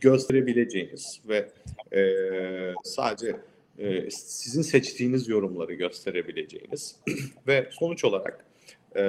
gösterebileceğiniz 0.00 1.20
ve 1.28 1.48
e, 1.92 2.74
sadece 2.84 3.36
e, 3.78 4.10
sizin 4.10 4.62
seçtiğiniz 4.62 5.28
yorumları 5.28 5.74
gösterebileceğiniz 5.74 6.96
ve 7.46 7.68
sonuç 7.70 8.04
olarak 8.04 8.44
e, 8.96 9.02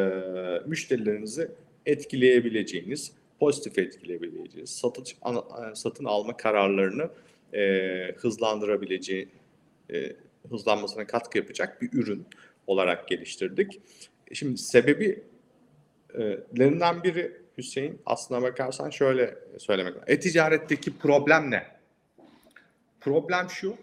müşterilerinizi 0.65 1.52
etkileyebileceğiniz, 1.86 3.12
pozitif 3.39 3.78
etkileyebileceğiniz, 3.78 4.70
satış, 4.70 5.15
an, 5.22 5.44
satın 5.74 6.06
alma 6.06 6.38
kararlarını 6.38 7.10
e, 7.54 8.15
hızlandırabileceği, 8.18 9.28
e, 9.94 10.15
hızlanmasına 10.50 11.08
katkı 11.08 11.38
yapacak 11.38 11.82
bir 11.82 11.89
ürün 11.94 12.26
olarak 12.68 13.08
geliştirdik. 13.08 13.82
Şimdi 14.34 14.58
sebebi 14.58 15.24
lerinden 16.60 17.04
biri 17.04 17.32
Hüseyin 17.58 18.02
aslına 18.06 18.42
bakarsan 18.42 18.89
şöyle 18.89 19.36
söylemek 19.58 19.94
lazım. 19.94 20.04
E-ticaretteki 20.08 20.98
problem 20.98 21.52
ne? 21.52 21.79
Problem 23.02 23.50
şu. 23.50 23.74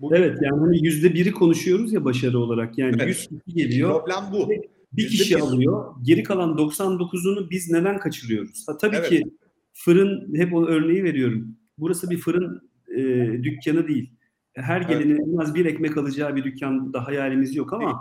Bugün... 0.00 0.16
Evet 0.16 0.38
yani 0.42 0.60
hani 0.60 0.84
yüzde 0.84 1.14
biri 1.14 1.32
konuşuyoruz 1.32 1.92
ya 1.92 2.04
başarı 2.04 2.38
olarak. 2.38 2.78
Yani 2.78 2.96
evet. 2.98 3.08
100 3.08 3.28
kişi 3.28 3.56
geliyor. 3.56 4.04
Problem 4.04 4.24
bu. 4.32 4.50
Bir 4.92 5.08
kişi 5.08 5.38
alıyor. 5.38 5.94
Geri 6.02 6.22
kalan 6.22 6.50
99'unu 6.50 7.50
biz 7.50 7.70
neden 7.70 7.98
kaçırıyoruz? 7.98 8.68
Ha, 8.68 8.78
tabii 8.78 8.96
evet. 8.96 9.08
ki 9.08 9.24
fırın 9.72 10.34
hep 10.34 10.54
o 10.54 10.66
örneği 10.66 11.04
veriyorum. 11.04 11.56
Burası 11.78 12.10
bir 12.10 12.18
fırın 12.18 12.70
e, 12.96 13.02
dükkanı 13.42 13.88
değil. 13.88 14.10
Her 14.54 14.80
gelenin 14.80 15.16
evet. 15.16 15.28
en 15.34 15.36
az 15.36 15.54
bir 15.54 15.66
ekmek 15.66 15.96
alacağı 15.96 16.36
bir 16.36 16.44
dükkan 16.44 16.92
da 16.92 17.06
hayalimiz 17.06 17.56
yok 17.56 17.72
ama 17.72 18.00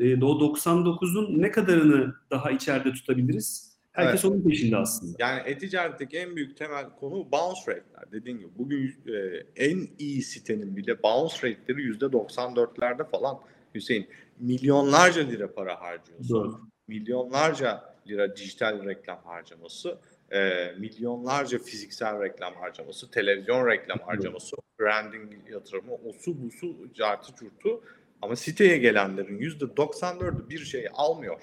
e, 0.00 0.24
o 0.24 0.56
99'un 0.56 1.42
ne 1.42 1.50
kadarını 1.50 2.14
daha 2.30 2.50
içeride 2.50 2.92
tutabiliriz? 2.92 3.69
Herkes 4.00 4.24
evet. 4.24 4.34
onun 4.34 4.48
peşinde 4.48 4.76
aslında. 4.76 5.16
Yani 5.18 5.42
e-ticaretteki 5.46 6.18
en 6.18 6.36
büyük 6.36 6.56
temel 6.56 6.84
konu 7.00 7.32
bounce 7.32 7.60
rate'ler. 7.60 8.12
Dediğim 8.12 8.38
gibi 8.38 8.50
bugün 8.58 8.96
e, 9.06 9.42
en 9.56 9.88
iyi 9.98 10.22
sitenin 10.22 10.76
bile 10.76 11.02
bounce 11.02 11.36
rate'leri 11.36 11.80
%94'lerde 11.80 13.10
falan 13.10 13.40
Hüseyin. 13.74 14.08
Milyonlarca 14.38 15.22
lira 15.22 15.52
para 15.52 15.80
harcıyorsun. 15.80 16.28
Doğru. 16.28 16.60
Milyonlarca 16.88 17.94
lira 18.08 18.36
dijital 18.36 18.84
reklam 18.84 19.18
harcaması, 19.24 19.98
e, 20.32 20.70
milyonlarca 20.78 21.58
fiziksel 21.58 22.22
reklam 22.22 22.54
harcaması, 22.54 23.10
televizyon 23.10 23.66
reklam 23.66 23.98
harcaması, 23.98 24.56
branding 24.80 25.32
yatırımı, 25.50 25.94
osu 25.94 26.42
busu, 26.42 26.92
cartı 26.94 27.32
curtu. 27.34 27.82
Ama 28.22 28.36
siteye 28.36 28.78
gelenlerin 28.78 29.38
%94'ü 29.38 30.48
bir 30.50 30.58
şey 30.58 30.86
almıyor. 30.92 31.40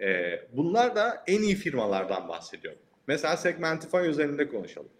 E, 0.00 0.40
bunlar 0.52 0.96
da 0.96 1.24
en 1.26 1.42
iyi 1.42 1.54
firmalardan 1.54 2.28
bahsediyorum. 2.28 2.80
Mesela 3.06 3.36
Segmentify 3.36 4.08
üzerinde 4.08 4.48
konuşalım. 4.48 4.90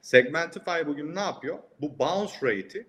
Segmentify 0.00 0.86
bugün 0.86 1.14
ne 1.14 1.20
yapıyor? 1.20 1.58
Bu 1.80 1.98
bounce 1.98 2.34
rate'i 2.42 2.86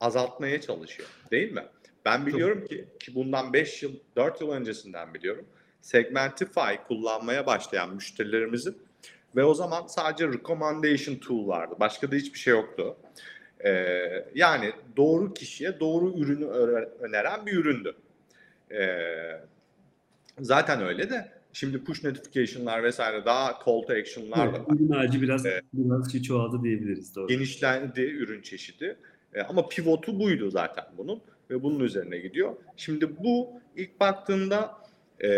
azaltmaya 0.00 0.60
çalışıyor. 0.60 1.08
Değil 1.30 1.52
mi? 1.52 1.64
Ben 2.04 2.26
biliyorum 2.26 2.64
ki 2.64 2.84
ki 3.00 3.14
bundan 3.14 3.52
5 3.52 3.82
yıl 3.82 3.92
4 4.16 4.40
yıl 4.40 4.50
öncesinden 4.50 5.14
biliyorum. 5.14 5.46
Segmentify 5.80 6.74
kullanmaya 6.88 7.46
başlayan 7.46 7.94
müşterilerimizin 7.94 8.82
ve 9.36 9.44
o 9.44 9.54
zaman 9.54 9.86
sadece 9.86 10.28
recommendation 10.28 11.14
tool 11.14 11.48
vardı. 11.48 11.74
Başka 11.80 12.10
da 12.10 12.16
hiçbir 12.16 12.38
şey 12.38 12.50
yoktu. 12.50 12.96
Ee, 13.64 14.24
yani 14.34 14.72
doğru 14.96 15.34
kişiye 15.34 15.80
doğru 15.80 16.18
ürünü 16.18 16.46
öneren 17.00 17.46
bir 17.46 17.52
üründü. 17.52 17.94
Ee, 18.72 19.40
zaten 20.42 20.82
öyle 20.82 21.10
de 21.10 21.28
şimdi 21.52 21.84
push 21.84 22.04
notification'lar 22.04 22.82
vesaire 22.82 23.24
daha 23.24 23.52
call 23.52 23.82
to 23.82 23.92
action'lar 23.92 24.48
evet. 24.48 24.60
Ürün 24.68 24.90
ağacı 24.92 25.22
biraz, 25.22 25.46
ee, 25.46 25.62
biraz 25.72 26.22
çoğaldı 26.22 26.62
diyebiliriz. 26.62 27.16
Doğru. 27.16 27.26
Genişlendi 27.26 28.00
ürün 28.00 28.42
çeşidi. 28.42 28.96
Ee, 29.34 29.42
ama 29.42 29.68
pivotu 29.68 30.20
buydu 30.20 30.50
zaten 30.50 30.84
bunun 30.98 31.20
ve 31.50 31.62
bunun 31.62 31.80
üzerine 31.80 32.18
gidiyor. 32.18 32.56
Şimdi 32.76 33.16
bu 33.18 33.50
ilk 33.76 34.00
baktığında 34.00 34.78
e, 35.24 35.30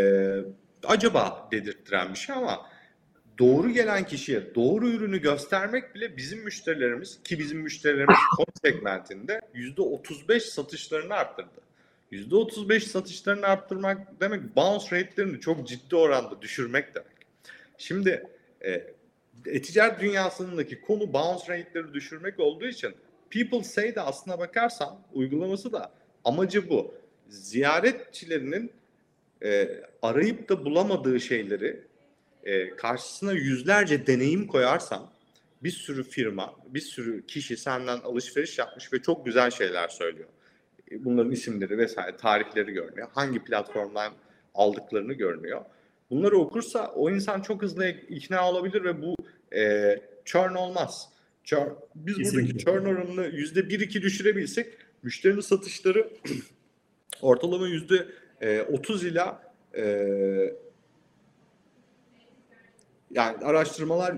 acaba 0.84 1.48
dedirttiren 1.52 2.10
bir 2.10 2.18
şey 2.18 2.34
ama 2.34 2.60
doğru 3.38 3.70
gelen 3.70 4.06
kişiye 4.06 4.54
doğru 4.54 4.88
ürünü 4.88 5.20
göstermek 5.22 5.94
bile 5.94 6.16
bizim 6.16 6.44
müşterilerimiz 6.44 7.22
ki 7.22 7.38
bizim 7.38 7.58
müşterilerimiz 7.58 8.16
konu 8.36 8.46
segmentinde 8.64 9.40
%35 9.54 10.40
satışlarını 10.40 11.14
arttırdı. 11.14 11.60
%35 12.12 12.80
satışlarını 12.80 13.46
arttırmak 13.46 14.20
demek 14.20 14.56
bounce 14.56 14.86
rate'lerini 14.90 15.40
çok 15.40 15.68
ciddi 15.68 15.96
oranda 15.96 16.42
düşürmek 16.42 16.94
demek. 16.94 17.12
Şimdi 17.78 18.26
e, 18.60 18.70
e-ticaret 19.46 20.00
dünyasındaki 20.00 20.80
konu 20.80 21.12
bounce 21.12 21.42
rate'leri 21.48 21.94
düşürmek 21.94 22.40
olduğu 22.40 22.66
için 22.66 22.94
People 23.30 23.64
Say 23.64 23.94
de 23.94 24.00
aslına 24.00 24.38
bakarsan 24.38 24.98
uygulaması 25.12 25.72
da 25.72 25.92
amacı 26.24 26.70
bu. 26.70 26.94
Ziyaretçilerinin 27.28 28.72
e, 29.44 29.68
arayıp 30.02 30.48
da 30.48 30.64
bulamadığı 30.64 31.20
şeyleri 31.20 31.80
e, 32.44 32.76
karşısına 32.76 33.32
yüzlerce 33.32 34.06
deneyim 34.06 34.46
koyarsan 34.46 35.10
bir 35.62 35.70
sürü 35.70 36.04
firma, 36.04 36.54
bir 36.66 36.80
sürü 36.80 37.26
kişi 37.26 37.56
senden 37.56 37.98
alışveriş 37.98 38.58
yapmış 38.58 38.92
ve 38.92 39.02
çok 39.02 39.26
güzel 39.26 39.50
şeyler 39.50 39.88
söylüyor. 39.88 40.28
Bunların 40.98 41.32
isimleri 41.32 41.78
vesaire, 41.78 42.16
tarihleri 42.16 42.72
görünüyor. 42.72 43.08
Hangi 43.12 43.44
platformdan 43.44 44.12
aldıklarını 44.54 45.12
görünüyor. 45.12 45.64
Bunları 46.10 46.38
okursa 46.38 46.92
o 46.94 47.10
insan 47.10 47.40
çok 47.40 47.62
hızlı 47.62 47.88
ikna 47.88 48.50
olabilir 48.50 48.84
ve 48.84 49.02
bu 49.02 49.16
e, 49.56 49.98
churn 50.24 50.54
olmaz. 50.54 51.08
Churn, 51.44 51.68
biz 51.94 52.16
Kesinlikle. 52.16 52.42
buradaki 52.42 52.64
churn 52.64 52.84
oranını 52.84 53.26
yüzde 53.26 53.68
bir 53.68 53.80
iki 53.80 54.02
düşürebilsek 54.02 54.74
müşterinin 55.02 55.40
satışları 55.40 56.10
ortalama 57.22 57.68
yüzde 57.68 58.06
e, 58.40 58.62
otuz 58.62 59.04
ila 59.04 59.42
e, 59.76 59.84
yani 63.10 63.44
araştırmalar 63.44 64.14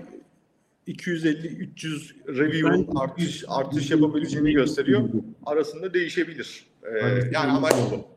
250-300 0.87 2.37
review'un 2.37 2.95
artış 2.95 3.43
artış 3.47 3.91
yapabileceğini 3.91 4.53
gösteriyor. 4.53 5.09
Arasında 5.45 5.93
değişebilir. 5.93 6.65
Ee, 6.83 7.07
yani 7.31 7.51
amaç 7.51 7.73
bu. 7.91 8.15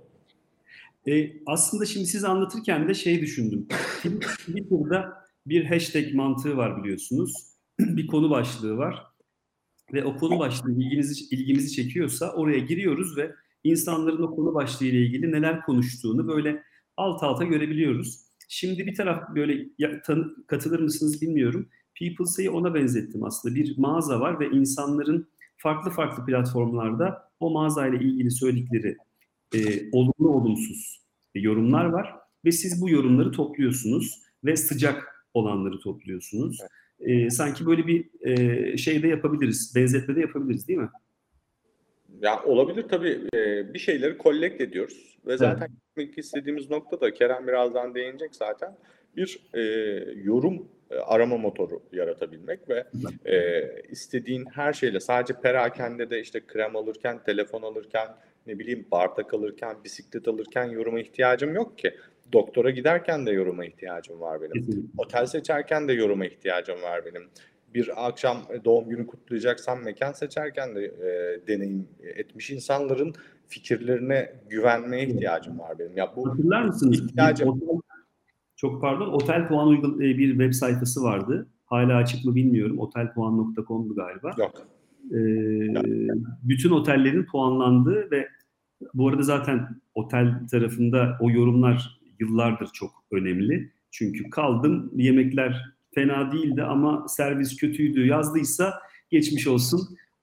E, 1.11 1.33
aslında 1.46 1.87
şimdi 1.87 2.07
siz 2.07 2.24
anlatırken 2.24 2.88
de 2.88 2.94
şey 2.94 3.20
düşündüm. 3.20 3.66
Twitter'da 4.20 5.12
bir 5.46 5.64
hashtag 5.64 6.14
mantığı 6.14 6.57
var 6.57 6.83
biliyorsunuz. 6.83 7.35
bir 7.78 8.07
konu 8.07 8.31
başlığı 8.31 8.76
var. 8.76 9.07
Ve 9.92 10.04
o 10.04 10.16
konu 10.16 10.38
başlığı 10.38 10.72
ilginizi, 10.72 11.24
ilgimizi 11.35 11.72
çekiyorsa 11.72 12.33
oraya 12.33 12.59
giriyoruz 12.59 13.16
ve 13.16 13.35
insanların 13.64 14.22
o 14.22 14.37
konu 14.37 14.54
başlığı 14.54 14.87
ile 14.87 14.98
ilgili 14.98 15.33
neler 15.33 15.62
konuştuğunu 15.62 16.28
böyle 16.28 16.62
alt 16.96 17.22
alta 17.22 17.44
görebiliyoruz. 17.44 18.18
Şimdi 18.48 18.87
bir 18.87 18.94
taraf 18.94 19.35
böyle 19.35 19.66
ya, 19.78 20.02
tanı, 20.02 20.46
katılır 20.46 20.81
mısınız 20.81 21.22
bilmiyorum. 21.22 21.68
Peoples'ı 21.98 22.52
ona 22.52 22.74
benzettim 22.74 23.24
aslında. 23.24 23.54
Bir 23.54 23.78
mağaza 23.78 24.20
var 24.20 24.40
ve 24.40 24.46
insanların 24.46 25.28
farklı 25.56 25.90
farklı 25.90 26.24
platformlarda 26.24 27.30
o 27.40 27.50
mağazayla 27.50 27.98
ilgili 27.98 28.30
söyledikleri 28.30 28.96
e, 29.54 29.90
olumlu 29.92 30.28
olumsuz 30.28 31.02
e, 31.34 31.40
yorumlar 31.40 31.84
var 31.84 32.14
ve 32.44 32.52
siz 32.52 32.82
bu 32.82 32.90
yorumları 32.90 33.32
topluyorsunuz 33.32 34.22
ve 34.44 34.56
sıcak 34.56 35.26
olanları 35.34 35.80
topluyorsunuz. 35.80 36.58
E, 37.00 37.30
sanki 37.30 37.66
böyle 37.66 37.87
bir 37.87 38.11
e, 38.20 38.76
şey 38.76 39.02
de 39.02 39.08
yapabiliriz, 39.08 39.72
benzetme 39.76 40.16
de 40.16 40.20
yapabiliriz 40.20 40.68
değil 40.68 40.78
mi? 40.78 40.88
Ya 42.20 42.42
olabilir 42.44 42.82
tabii. 42.88 43.20
E, 43.34 43.74
bir 43.74 43.78
şeyleri 43.78 44.18
collect 44.18 44.61
ediyoruz 44.61 45.18
ve 45.26 45.37
zaten 45.37 45.68
evet. 45.96 46.18
istediğimiz 46.18 46.70
nokta 46.70 47.00
da 47.00 47.14
Kerem 47.14 47.46
birazdan 47.46 47.94
değinecek 47.94 48.34
zaten 48.34 48.76
bir 49.16 49.40
e, 49.54 49.61
yorum 50.22 50.68
arama 51.07 51.37
motoru 51.37 51.83
yaratabilmek 51.92 52.68
ve 52.68 52.85
e, 53.24 53.64
istediğin 53.90 54.44
her 54.44 54.72
şeyle 54.72 55.01
sadece 55.01 55.35
perakende 55.35 56.11
de 56.11 56.20
işte 56.20 56.40
krem 56.46 56.77
alırken, 56.77 57.22
telefon 57.27 57.62
alırken, 57.62 58.09
ne 58.46 58.59
bileyim 58.59 58.87
bardak 58.90 59.35
alırken, 59.35 59.77
bisiklet 59.85 60.29
alırken 60.29 60.64
yoruma 60.64 61.01
ihtiyacım 61.01 61.55
yok 61.55 61.79
ki. 61.79 61.94
Doktora 62.33 62.70
giderken 62.70 63.27
de 63.27 63.31
yoruma 63.31 63.64
ihtiyacım 63.64 64.20
var 64.20 64.42
benim. 64.42 64.90
Otel 64.98 65.27
seçerken 65.27 65.88
de 65.88 65.92
yoruma 65.92 66.27
ihtiyacım 66.27 66.83
var 66.83 67.05
benim. 67.05 67.22
Bir 67.74 68.07
akşam 68.07 68.42
doğum 68.64 68.88
günü 68.88 69.07
kutlayacaksam 69.07 69.83
mekan 69.83 70.12
seçerken 70.12 70.77
de 70.77 70.85
e, 70.85 71.40
deneyim 71.48 71.88
etmiş 72.03 72.51
insanların 72.51 73.14
fikirlerine 73.48 74.33
güvenmeye 74.48 75.07
ihtiyacım 75.07 75.59
var 75.59 75.79
benim. 75.79 75.96
Ya 75.96 76.12
bu 76.16 76.31
Hatırlar 76.31 76.62
mısınız? 76.62 77.01
Ihtiyacım. 77.01 77.61
Çok 78.59 78.81
pardon. 78.83 79.09
Otel 79.09 79.49
puan 79.49 79.68
uygul 79.68 80.01
e, 80.01 80.18
bir 80.18 80.31
web 80.31 80.53
sayfası 80.53 81.03
vardı. 81.03 81.49
Hala 81.66 81.97
açık 81.97 82.25
mı 82.25 82.35
bilmiyorum. 82.35 82.79
Otelpuan.com'du 82.79 83.94
galiba. 83.94 84.31
Yok. 84.38 84.66
Ee, 85.12 85.75
bütün 86.42 86.71
otellerin 86.71 87.25
puanlandığı 87.25 88.11
ve 88.11 88.29
bu 88.94 89.09
arada 89.09 89.23
zaten 89.23 89.68
otel 89.94 90.47
tarafında 90.51 91.18
o 91.21 91.31
yorumlar 91.31 92.01
yıllardır 92.21 92.68
çok 92.73 92.90
önemli. 93.11 93.73
Çünkü 93.90 94.31
kaldım 94.31 94.92
yemekler 94.97 95.64
fena 95.94 96.33
değildi 96.33 96.62
ama 96.62 97.09
servis 97.09 97.57
kötüydü 97.57 98.07
yazdıysa 98.07 98.75
geçmiş 99.11 99.47
olsun. 99.47 99.81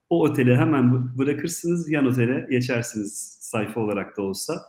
O 0.09 0.21
otele 0.21 0.57
hemen 0.57 1.17
bırakırsınız 1.17 1.89
yan 1.89 2.05
otele 2.05 2.47
geçersiniz 2.49 3.37
sayfa 3.41 3.81
olarak 3.81 4.17
da 4.17 4.21
olsa. 4.21 4.61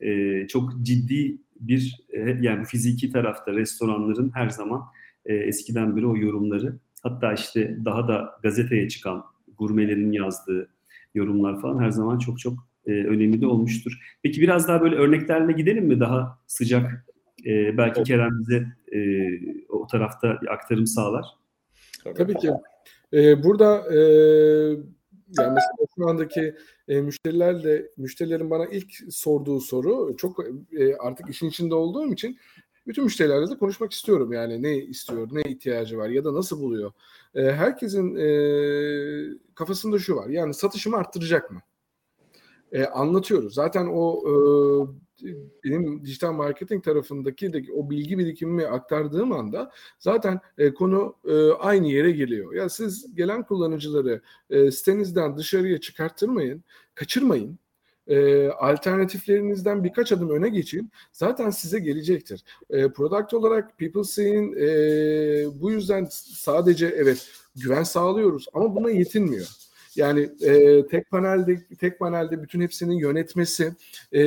Ee, 0.00 0.46
çok 0.48 0.72
ciddi 0.82 1.38
bir 1.68 2.00
e, 2.10 2.38
yani 2.40 2.64
fiziki 2.64 3.12
tarafta 3.12 3.52
restoranların 3.52 4.30
her 4.34 4.48
zaman 4.48 4.82
e, 5.26 5.34
eskiden 5.34 5.96
beri 5.96 6.06
o 6.06 6.16
yorumları 6.16 6.78
hatta 7.02 7.32
işte 7.32 7.76
daha 7.84 8.08
da 8.08 8.38
gazeteye 8.42 8.88
çıkan 8.88 9.24
gurmelerin 9.58 10.12
yazdığı 10.12 10.68
yorumlar 11.14 11.60
falan 11.60 11.82
her 11.82 11.90
zaman 11.90 12.18
çok 12.18 12.40
çok 12.40 12.54
e, 12.86 12.90
önemli 12.90 13.40
de 13.40 13.46
olmuştur. 13.46 14.18
Peki 14.22 14.40
biraz 14.40 14.68
daha 14.68 14.82
böyle 14.82 14.96
örneklerle 14.96 15.52
gidelim 15.52 15.86
mi 15.86 16.00
daha 16.00 16.38
sıcak? 16.46 17.06
E, 17.46 17.76
belki 17.76 18.02
Kerem 18.02 18.40
bize 18.40 18.66
e, 18.92 19.28
o 19.68 19.86
tarafta 19.86 20.38
bir 20.42 20.52
aktarım 20.52 20.86
sağlar. 20.86 21.24
Tabii 22.16 22.34
ki. 22.34 22.50
Ee, 23.12 23.42
burada 23.42 23.94
e, 23.94 23.98
yani 25.38 25.54
mesela 25.54 25.86
şu 25.96 26.08
andaki 26.08 26.54
e, 26.88 27.00
müşterilerle 27.00 27.86
müşterilerin 27.96 28.50
bana 28.50 28.66
ilk 28.66 28.92
sorduğu 29.10 29.60
soru 29.60 30.16
çok 30.16 30.36
e, 30.78 30.96
artık 30.96 31.30
işin 31.30 31.48
içinde 31.48 31.74
olduğum 31.74 32.12
için 32.12 32.38
bütün 32.86 33.04
müşterilerle 33.04 33.50
de 33.50 33.58
konuşmak 33.58 33.92
istiyorum. 33.92 34.32
Yani 34.32 34.62
ne 34.62 34.76
istiyor, 34.76 35.28
ne 35.32 35.42
ihtiyacı 35.42 35.98
var 35.98 36.08
ya 36.08 36.24
da 36.24 36.34
nasıl 36.34 36.60
buluyor. 36.60 36.92
E, 37.34 37.42
herkesin 37.42 38.16
e, 38.16 38.28
kafasında 39.54 39.98
şu 39.98 40.16
var. 40.16 40.28
Yani 40.28 40.54
satışımı 40.54 40.96
arttıracak 40.96 41.50
mı? 41.50 41.60
E, 42.72 42.84
anlatıyoruz. 42.84 43.54
Zaten 43.54 43.86
o 43.92 44.22
e, 44.28 44.32
benim 45.64 46.04
dijital 46.04 46.32
marketing 46.32 46.84
tarafındaki 46.84 47.52
de 47.52 47.62
o 47.76 47.90
bilgi 47.90 48.18
birikimimi 48.18 48.66
aktardığım 48.66 49.32
anda 49.32 49.70
zaten 49.98 50.40
e, 50.58 50.74
konu 50.74 51.16
e, 51.24 51.50
aynı 51.52 51.86
yere 51.86 52.10
geliyor. 52.10 52.54
Ya 52.54 52.68
siz 52.68 53.14
gelen 53.14 53.42
kullanıcıları 53.42 54.20
e, 54.50 54.70
sitenizden 54.70 55.36
dışarıya 55.36 55.80
çıkarttırmayın, 55.80 56.64
kaçırmayın. 56.94 57.58
E, 58.06 58.48
alternatiflerinizden 58.48 59.84
birkaç 59.84 60.12
adım 60.12 60.30
öne 60.30 60.48
geçin. 60.48 60.90
Zaten 61.12 61.50
size 61.50 61.78
gelecektir. 61.78 62.44
E, 62.70 62.88
product 62.88 63.34
olarak 63.34 63.78
PeopleSee'in 63.78 64.52
e, 64.52 65.60
bu 65.60 65.70
yüzden 65.72 66.08
sadece 66.10 66.86
evet 66.86 67.28
güven 67.56 67.82
sağlıyoruz 67.82 68.46
ama 68.52 68.76
buna 68.76 68.90
yetinmiyor. 68.90 69.48
Yani 69.96 70.30
e, 70.42 70.86
tek 70.86 71.10
panelde 71.10 71.66
tek 71.80 71.98
panelde 71.98 72.42
bütün 72.42 72.60
hepsinin 72.60 72.94
yönetmesi 72.94 73.72
e, 74.12 74.22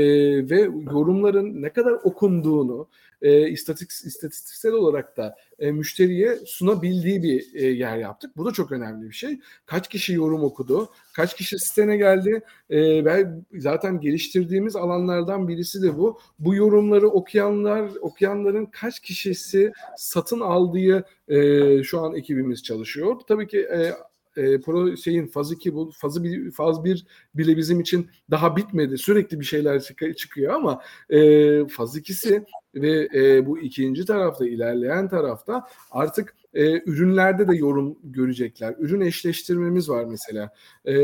ve 0.49 0.61
yorumların 0.61 1.61
ne 1.61 1.69
kadar 1.69 1.91
okunduğunu 1.91 2.87
e, 3.21 3.49
istatik, 3.49 3.91
istatistiksel 3.91 4.71
olarak 4.71 5.17
da 5.17 5.35
e, 5.59 5.71
müşteriye 5.71 6.35
sunabildiği 6.45 7.23
bir 7.23 7.53
e, 7.53 7.65
yer 7.65 7.97
yaptık. 7.97 8.37
Bu 8.37 8.45
da 8.45 8.51
çok 8.51 8.71
önemli 8.71 9.09
bir 9.09 9.15
şey. 9.15 9.39
Kaç 9.65 9.89
kişi 9.89 10.13
yorum 10.13 10.43
okudu, 10.43 10.89
kaç 11.13 11.35
kişi 11.35 11.59
sitene 11.59 11.97
geldi 11.97 12.41
e, 12.69 13.05
ve 13.05 13.27
zaten 13.53 13.99
geliştirdiğimiz 13.99 14.75
alanlardan 14.75 15.47
birisi 15.47 15.81
de 15.81 15.97
bu. 15.97 16.19
Bu 16.39 16.55
yorumları 16.55 17.07
okuyanlar, 17.07 17.89
okuyanların 18.01 18.65
kaç 18.65 18.99
kişisi 18.99 19.71
satın 19.97 20.39
aldığı 20.39 21.05
e, 21.27 21.83
şu 21.83 21.99
an 21.99 22.15
ekibimiz 22.15 22.63
çalışıyor. 22.63 23.15
Tabii 23.27 23.47
ki 23.47 23.59
e, 23.59 23.91
e, 24.37 24.61
pro 24.61 24.97
şeyin 24.97 25.27
faz 25.27 25.51
2 25.51 25.73
bu 25.73 25.91
fazı 25.97 26.23
bir 26.23 26.51
faz 26.51 26.83
1 26.83 27.05
bile 27.35 27.57
bizim 27.57 27.79
için 27.79 28.09
daha 28.31 28.55
bitmedi. 28.55 28.97
Sürekli 28.97 29.39
bir 29.39 29.45
şeyler 29.45 29.81
çık- 29.81 30.17
çıkıyor 30.17 30.53
ama 30.53 30.81
e, 31.09 31.19
faz 31.67 31.97
2'si 31.97 32.45
ve 32.75 33.09
e, 33.15 33.45
bu 33.45 33.59
ikinci 33.59 34.05
tarafta 34.05 34.47
ilerleyen 34.47 35.09
tarafta 35.09 35.67
artık 35.91 36.35
e, 36.53 36.81
ürünlerde 36.91 37.47
de 37.47 37.55
yorum 37.55 37.97
görecekler. 38.03 38.75
Ürün 38.79 39.01
eşleştirmemiz 39.01 39.89
var 39.89 40.05
mesela. 40.05 40.49
E, 40.85 40.95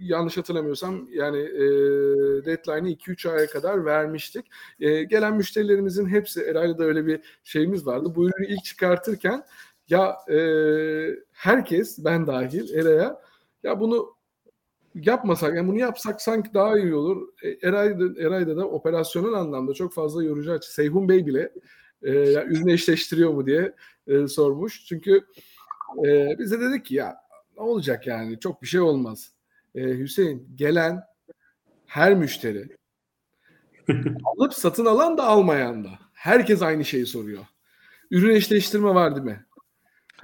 yanlış 0.00 0.36
hatırlamıyorsam 0.36 1.08
yani 1.12 1.38
e, 1.38 1.64
deadline'ı 2.44 2.90
2-3 2.90 3.30
aya 3.30 3.46
kadar 3.46 3.84
vermiştik. 3.84 4.46
E, 4.80 5.04
gelen 5.04 5.36
müşterilerimizin 5.36 6.06
hepsi 6.06 6.42
Eray'la 6.42 6.78
da 6.78 6.84
öyle 6.84 7.06
bir 7.06 7.20
şeyimiz 7.44 7.86
vardı. 7.86 8.12
Bu 8.14 8.28
ürünü 8.28 8.46
ilk 8.46 8.64
çıkartırken 8.64 9.42
ya 9.88 10.16
e, 10.30 10.38
herkes 11.32 12.04
ben 12.04 12.26
dahil 12.26 12.74
Eray'a 12.74 13.20
ya 13.62 13.80
bunu 13.80 14.14
yapmasak 14.94 15.56
yani 15.56 15.68
bunu 15.68 15.78
yapsak 15.78 16.22
sanki 16.22 16.54
daha 16.54 16.78
iyi 16.78 16.94
olur. 16.94 17.28
E, 17.42 17.68
Eray'da, 17.68 18.22
Eray'da 18.22 18.56
da 18.56 18.68
operasyonel 18.68 19.32
anlamda 19.32 19.74
çok 19.74 19.92
fazla 19.94 20.24
yorucu 20.24 20.52
açı. 20.52 20.74
Seyhun 20.74 21.08
Bey 21.08 21.26
bile 21.26 21.52
e, 22.02 22.10
ya, 22.10 22.44
ürünü 22.44 22.72
eşleştiriyor 22.72 23.30
mu 23.30 23.46
diye 23.46 23.74
e, 24.06 24.28
sormuş. 24.28 24.86
Çünkü 24.86 25.24
e, 26.06 26.38
bize 26.38 26.60
dedik 26.60 26.84
ki 26.84 26.94
ya 26.94 27.16
ne 27.56 27.62
olacak 27.62 28.06
yani 28.06 28.40
çok 28.40 28.62
bir 28.62 28.66
şey 28.66 28.80
olmaz. 28.80 29.32
E, 29.74 29.98
Hüseyin 29.98 30.48
gelen 30.54 31.02
her 31.86 32.14
müşteri 32.14 32.76
alıp 34.24 34.54
satın 34.54 34.86
alan 34.86 35.18
da 35.18 35.24
almayan 35.24 35.84
da 35.84 35.90
herkes 36.12 36.62
aynı 36.62 36.84
şeyi 36.84 37.06
soruyor. 37.06 37.44
Ürün 38.10 38.34
eşleştirme 38.34 38.94
var 38.94 39.16
değil 39.16 39.26
mi? 39.26 39.43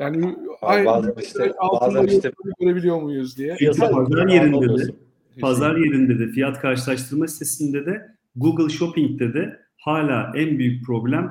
Yani 0.00 0.36
aynı 0.60 0.86
bazen 0.86 1.14
işte, 1.22 1.52
bazen 1.80 2.06
işte 2.06 2.32
görebiliyor 2.60 3.02
muyuz 3.02 3.38
diye. 3.38 3.56
Pazar 3.80 4.28
yerinde 4.28 4.78
de, 4.78 4.92
pazar 5.40 5.76
yerinde 5.76 6.18
de, 6.18 6.28
fiyat 6.28 6.60
karşılaştırma 6.60 7.26
sitesinde 7.26 7.86
de, 7.86 8.06
Google 8.36 8.68
Shopping'de 8.68 9.34
de 9.34 9.60
hala 9.76 10.32
en 10.36 10.58
büyük 10.58 10.86
problem 10.86 11.30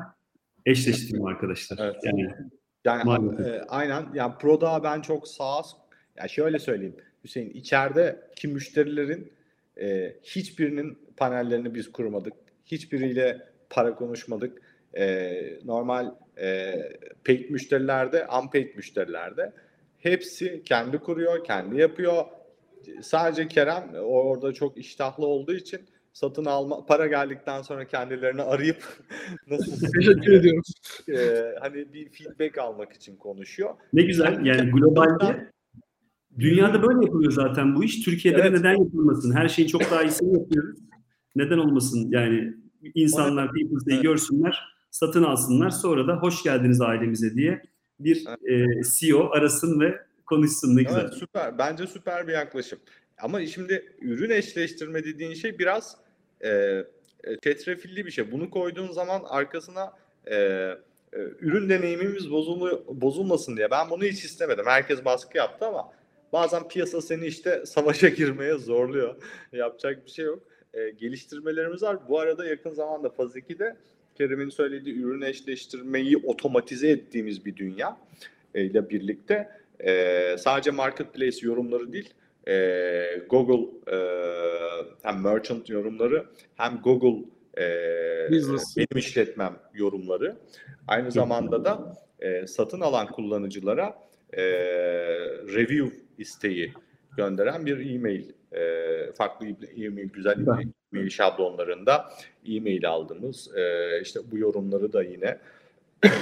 eşleştirme 0.65 1.29
arkadaşlar. 1.29 1.77
Evet. 1.81 1.95
Yani 2.03 2.29
Yani 2.85 3.41
e, 3.41 3.61
aynen 3.67 4.05
yani 4.13 4.33
Pro'da 4.41 4.83
ben 4.83 5.01
çok 5.01 5.27
sağ 5.27 5.61
ya 6.17 6.27
şöyle 6.27 6.59
söyleyeyim 6.59 6.95
Hüseyin 7.23 7.49
içerideki 7.49 8.47
müşterilerin 8.47 9.33
e, 9.81 10.15
hiçbirinin 10.23 10.97
panellerini 11.17 11.75
biz 11.75 11.91
kurmadık. 11.91 12.33
Hiçbiriyle 12.65 13.41
para 13.69 13.95
konuşmadık. 13.95 14.61
E, 14.97 15.33
normal 15.65 16.11
e, 16.41 16.73
paid 17.25 17.49
müşterilerde, 17.49 18.27
unpaid 18.43 18.75
müşterilerde 18.75 19.53
hepsi 19.97 20.61
kendi 20.65 20.97
kuruyor, 20.97 21.43
kendi 21.43 21.77
yapıyor. 21.81 22.25
Sadece 23.01 23.47
Kerem 23.47 23.89
orada 24.03 24.53
çok 24.53 24.77
iştahlı 24.77 25.25
olduğu 25.25 25.53
için 25.53 25.81
satın 26.13 26.45
alma 26.45 26.85
para 26.85 27.07
geldikten 27.07 27.61
sonra 27.61 27.87
kendilerini 27.87 28.41
arayıp 28.41 28.83
nasıl 29.47 29.87
Teşekkür 29.99 30.33
ediyorum. 30.33 30.61
e, 31.09 31.43
hani 31.59 31.93
bir 31.93 32.09
feedback 32.09 32.57
almak 32.57 32.93
için 32.93 33.15
konuşuyor. 33.15 33.69
ne 33.93 34.01
güzel 34.01 34.45
yani 34.45 34.71
globalde 34.71 35.49
dünyada 36.39 36.83
böyle 36.83 37.05
yapılıyor 37.05 37.31
zaten 37.31 37.75
bu 37.75 37.83
iş. 37.83 38.03
Türkiye'de 38.05 38.37
de 38.37 38.41
Evet. 38.41 38.59
neden 38.59 38.71
yapılmasın? 38.83 39.35
Her 39.35 39.49
şeyin 39.49 39.67
çok 39.69 39.81
daha 39.81 40.03
iyisini 40.03 40.39
yapıyoruz. 40.39 40.79
Neden 41.35 41.57
olmasın? 41.57 42.07
Yani 42.11 42.53
insanlar 42.95 43.47
People's'ı 43.53 43.91
Evet. 43.93 44.03
görsünler, 44.03 44.59
satın 44.91 45.23
alsınlar. 45.23 45.69
Sonra 45.69 46.07
da 46.07 46.15
hoş 46.15 46.43
geldiniz 46.43 46.81
ailemize 46.81 47.35
diye 47.35 47.61
bir 47.99 48.25
e, 48.47 48.81
CEO 48.99 49.29
arasın 49.31 49.79
ve 49.79 49.99
konuşsun 50.25 50.75
ne 50.75 50.83
güzel. 50.83 51.01
Evet 51.01 51.13
süper. 51.13 51.57
Bence 51.57 51.87
süper 51.87 52.27
bir 52.27 52.33
yaklaşım. 52.33 52.79
Ama 53.21 53.45
şimdi 53.45 53.95
ürün 54.01 54.29
eşleştirme 54.29 55.03
dediğin 55.03 55.33
şey 55.33 55.59
biraz 55.59 55.97
e, 56.41 56.49
e, 56.49 57.37
çetrefilli 57.43 58.05
bir 58.05 58.11
şey. 58.11 58.31
Bunu 58.31 58.49
koyduğun 58.49 58.91
zaman 58.91 59.21
arkasına 59.27 59.93
e, 60.25 60.35
e, 60.35 61.19
ürün 61.39 61.69
deneyimimiz 61.69 62.31
bozulu, 62.31 62.85
bozulmasın 63.01 63.57
diye. 63.57 63.71
Ben 63.71 63.89
bunu 63.89 64.03
hiç 64.03 64.25
istemedim. 64.25 64.65
Herkes 64.67 65.05
baskı 65.05 65.37
yaptı 65.37 65.65
ama 65.65 65.91
bazen 66.33 66.67
piyasa 66.67 67.01
seni 67.01 67.25
işte 67.25 67.65
savaşa 67.65 68.09
girmeye 68.19 68.53
zorluyor. 68.53 69.15
Yapacak 69.51 70.05
bir 70.05 70.11
şey 70.11 70.25
yok. 70.25 70.43
E, 70.73 70.89
geliştirmelerimiz 70.89 71.83
var. 71.83 71.97
Bu 72.09 72.19
arada 72.19 72.45
yakın 72.45 72.73
zamanda 72.73 73.09
Faz 73.09 73.35
2'de 73.35 73.77
Kerem'in 74.19 74.49
söylediği 74.49 74.95
ürün 74.95 75.21
eşleştirmeyi 75.21 76.17
otomatize 76.17 76.89
ettiğimiz 76.89 77.45
bir 77.45 77.55
dünya 77.55 77.97
e, 78.55 78.63
ile 78.63 78.89
birlikte 78.89 79.49
e, 79.79 80.35
sadece 80.37 80.71
marketplace 80.71 81.37
yorumları 81.47 81.93
değil 81.93 82.13
e, 82.47 82.55
Google 83.29 83.93
e, 83.95 83.97
hem 85.03 85.21
merchant 85.23 85.69
yorumları 85.69 86.25
hem 86.55 86.81
Google 86.83 87.25
e, 87.57 88.31
Business. 88.31 88.77
benim 88.77 88.97
işletmem 88.97 89.59
yorumları 89.73 90.35
aynı 90.87 91.11
zamanda 91.11 91.65
da 91.65 91.97
e, 92.19 92.47
satın 92.47 92.81
alan 92.81 93.07
kullanıcılara 93.07 93.99
e, 94.33 94.43
review 95.53 95.97
isteği 96.17 96.73
gönderen 97.17 97.65
bir 97.65 97.95
e-mail 97.95 98.23
e, 98.53 99.11
farklı 99.17 99.47
e-mail 99.77 100.09
güzel 100.09 100.35
Güzel. 100.35 100.63
e-mail 100.93 101.09
şablonlarında 101.09 102.09
e-mail 102.45 102.89
aldığımız 102.89 103.57
e, 103.57 104.01
işte 104.01 104.19
bu 104.31 104.37
yorumları 104.37 104.93
da 104.93 105.03
yine 105.03 105.37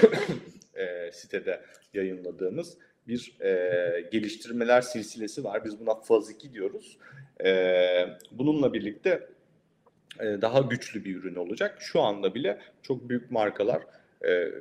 e, 0.76 1.12
sitede 1.12 1.62
yayınladığımız 1.94 2.78
bir 3.08 3.36
e, 3.42 4.10
geliştirmeler 4.12 4.82
silsilesi 4.82 5.44
var. 5.44 5.66
Biz 5.66 5.80
buna 5.80 5.96
faz 5.96 6.30
2 6.30 6.54
diyoruz. 6.54 6.98
E, 7.46 7.50
bununla 8.32 8.74
birlikte 8.74 9.28
e, 10.20 10.26
daha 10.26 10.60
güçlü 10.62 11.06
bir 11.06 11.16
ürün 11.16 11.36
olacak. 11.36 11.78
Şu 11.80 12.02
anda 12.02 12.36
bile 12.36 12.60
çok 12.82 13.10
büyük 13.10 13.32
markalar 13.32 13.82
e, 14.26 14.52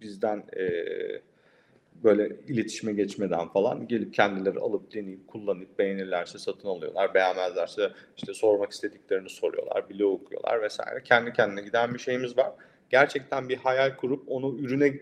bizden 0.00 0.44
e, 0.56 0.66
böyle 2.04 2.36
iletişime 2.48 2.92
geçmeden 2.92 3.48
falan 3.48 3.88
gelip 3.88 4.14
kendileri 4.14 4.58
alıp 4.58 4.94
deneyip 4.94 5.26
kullanıp 5.28 5.78
beğenirlerse 5.78 6.38
satın 6.38 6.68
alıyorlar. 6.68 7.14
Beğenmezlerse 7.14 7.90
işte 8.16 8.34
sormak 8.34 8.72
istediklerini 8.72 9.28
soruyorlar, 9.30 9.90
blog 9.90 10.22
okuyorlar 10.22 10.62
vesaire. 10.62 11.02
Kendi 11.04 11.32
kendine 11.32 11.62
giden 11.62 11.94
bir 11.94 11.98
şeyimiz 11.98 12.38
var. 12.38 12.52
Gerçekten 12.90 13.48
bir 13.48 13.56
hayal 13.56 13.96
kurup 13.96 14.24
onu 14.26 14.58
ürüne 14.58 15.00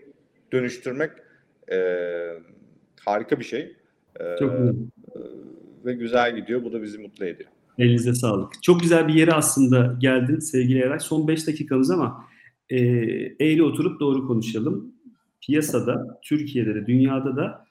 dönüştürmek 0.53 1.11
e, 1.71 1.77
harika 3.05 3.39
bir 3.39 3.45
şey. 3.45 3.75
E, 4.19 4.35
Çok 4.39 4.51
güzel. 4.57 4.73
e, 5.15 5.19
ve 5.85 5.93
güzel 5.93 6.35
gidiyor. 6.35 6.63
Bu 6.63 6.73
da 6.73 6.83
bizi 6.83 6.97
mutlu 6.97 7.25
ediyor. 7.25 7.49
Elinize 7.77 8.13
sağlık. 8.13 8.63
Çok 8.63 8.81
güzel 8.81 9.07
bir 9.07 9.13
yere 9.13 9.31
aslında 9.31 9.95
geldin 9.99 10.39
sevgili 10.39 10.79
Eray. 10.79 10.99
Son 10.99 11.27
5 11.27 11.47
dakikamız 11.47 11.91
ama 11.91 12.25
e, 12.69 12.77
eğri 13.39 13.63
oturup 13.63 13.99
doğru 13.99 14.27
konuşalım. 14.27 14.94
Piyasada, 15.45 16.19
Türkiye'de 16.23 16.75
de 16.75 16.87
dünyada 16.87 17.35
da 17.35 17.65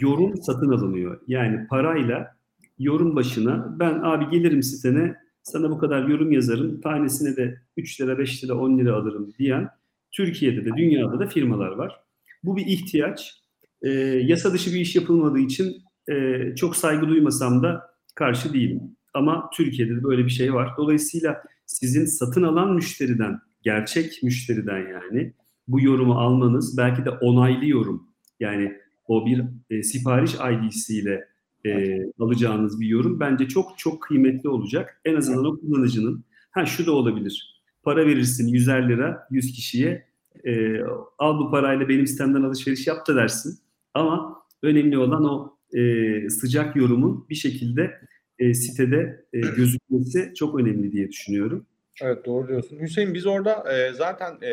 yorum 0.00 0.42
satın 0.42 0.70
alınıyor. 0.70 1.20
Yani 1.26 1.66
parayla 1.66 2.36
yorum 2.78 3.16
başına 3.16 3.76
ben 3.80 4.00
abi 4.02 4.30
gelirim 4.30 4.62
sitene 4.62 5.14
sana 5.42 5.70
bu 5.70 5.78
kadar 5.78 6.08
yorum 6.08 6.32
yazarım. 6.32 6.80
Tanesine 6.80 7.36
de 7.36 7.60
3 7.76 8.00
lira, 8.00 8.18
5 8.18 8.44
lira, 8.44 8.54
10 8.54 8.78
lira 8.78 8.94
alırım 8.94 9.32
diyen 9.38 9.68
Türkiye'de 10.10 10.64
de 10.64 10.70
dünyada 10.76 11.20
da 11.20 11.26
firmalar 11.26 11.68
var. 11.70 12.00
Bu 12.44 12.56
bir 12.56 12.66
ihtiyaç. 12.66 13.40
E, 13.82 13.90
yasa 14.24 14.52
dışı 14.52 14.74
bir 14.74 14.80
iş 14.80 14.96
yapılmadığı 14.96 15.38
için 15.38 15.76
e, 16.10 16.44
çok 16.56 16.76
saygı 16.76 17.08
duymasam 17.08 17.62
da 17.62 17.90
karşı 18.14 18.52
değilim. 18.52 18.80
Ama 19.14 19.50
Türkiye'de 19.54 19.96
de 19.96 20.04
böyle 20.04 20.24
bir 20.24 20.30
şey 20.30 20.54
var. 20.54 20.70
Dolayısıyla 20.76 21.42
sizin 21.66 22.04
satın 22.04 22.42
alan 22.42 22.74
müşteriden, 22.74 23.38
gerçek 23.62 24.22
müşteriden 24.22 24.78
yani 24.78 25.32
bu 25.68 25.80
yorumu 25.80 26.14
almanız 26.14 26.78
belki 26.78 27.04
de 27.04 27.10
onaylı 27.10 27.66
yorum. 27.66 28.08
Yani 28.40 28.72
o 29.06 29.26
bir 29.26 29.44
e, 29.70 29.82
sipariş 29.82 30.34
ID'siyle 30.34 31.28
e, 31.66 31.98
alacağınız 32.18 32.80
bir 32.80 32.86
yorum 32.86 33.20
bence 33.20 33.48
çok 33.48 33.78
çok 33.78 34.02
kıymetli 34.02 34.48
olacak. 34.48 35.00
En 35.04 35.14
azından 35.14 35.44
o 35.44 35.60
kullanıcının 35.60 36.24
ha 36.50 36.66
şu 36.66 36.86
da 36.86 36.92
olabilir. 36.92 37.62
Para 37.82 38.06
verirsin 38.06 38.48
100'er 38.48 38.88
lira 38.88 39.26
100 39.30 39.52
kişiye 39.52 40.06
e, 40.44 40.80
al 41.18 41.38
bu 41.38 41.50
parayla 41.50 41.88
benim 41.88 42.06
sitemden 42.06 42.42
alışveriş 42.42 42.86
yap 42.86 43.06
da 43.08 43.16
dersin. 43.16 43.58
Ama 43.94 44.42
önemli 44.62 44.98
olan 44.98 45.24
o 45.24 45.56
e, 45.78 46.30
sıcak 46.30 46.76
yorumun 46.76 47.26
bir 47.30 47.34
şekilde 47.34 48.00
e, 48.38 48.54
sitede 48.54 49.24
e, 49.32 49.40
gözükmesi 49.40 50.32
çok 50.36 50.60
önemli 50.60 50.92
diye 50.92 51.08
düşünüyorum. 51.08 51.66
Evet 52.02 52.24
doğru 52.24 52.48
diyorsun. 52.48 52.80
Hüseyin 52.80 53.14
biz 53.14 53.26
orada 53.26 53.72
e, 53.74 53.92
zaten 53.92 54.38
e, 54.42 54.52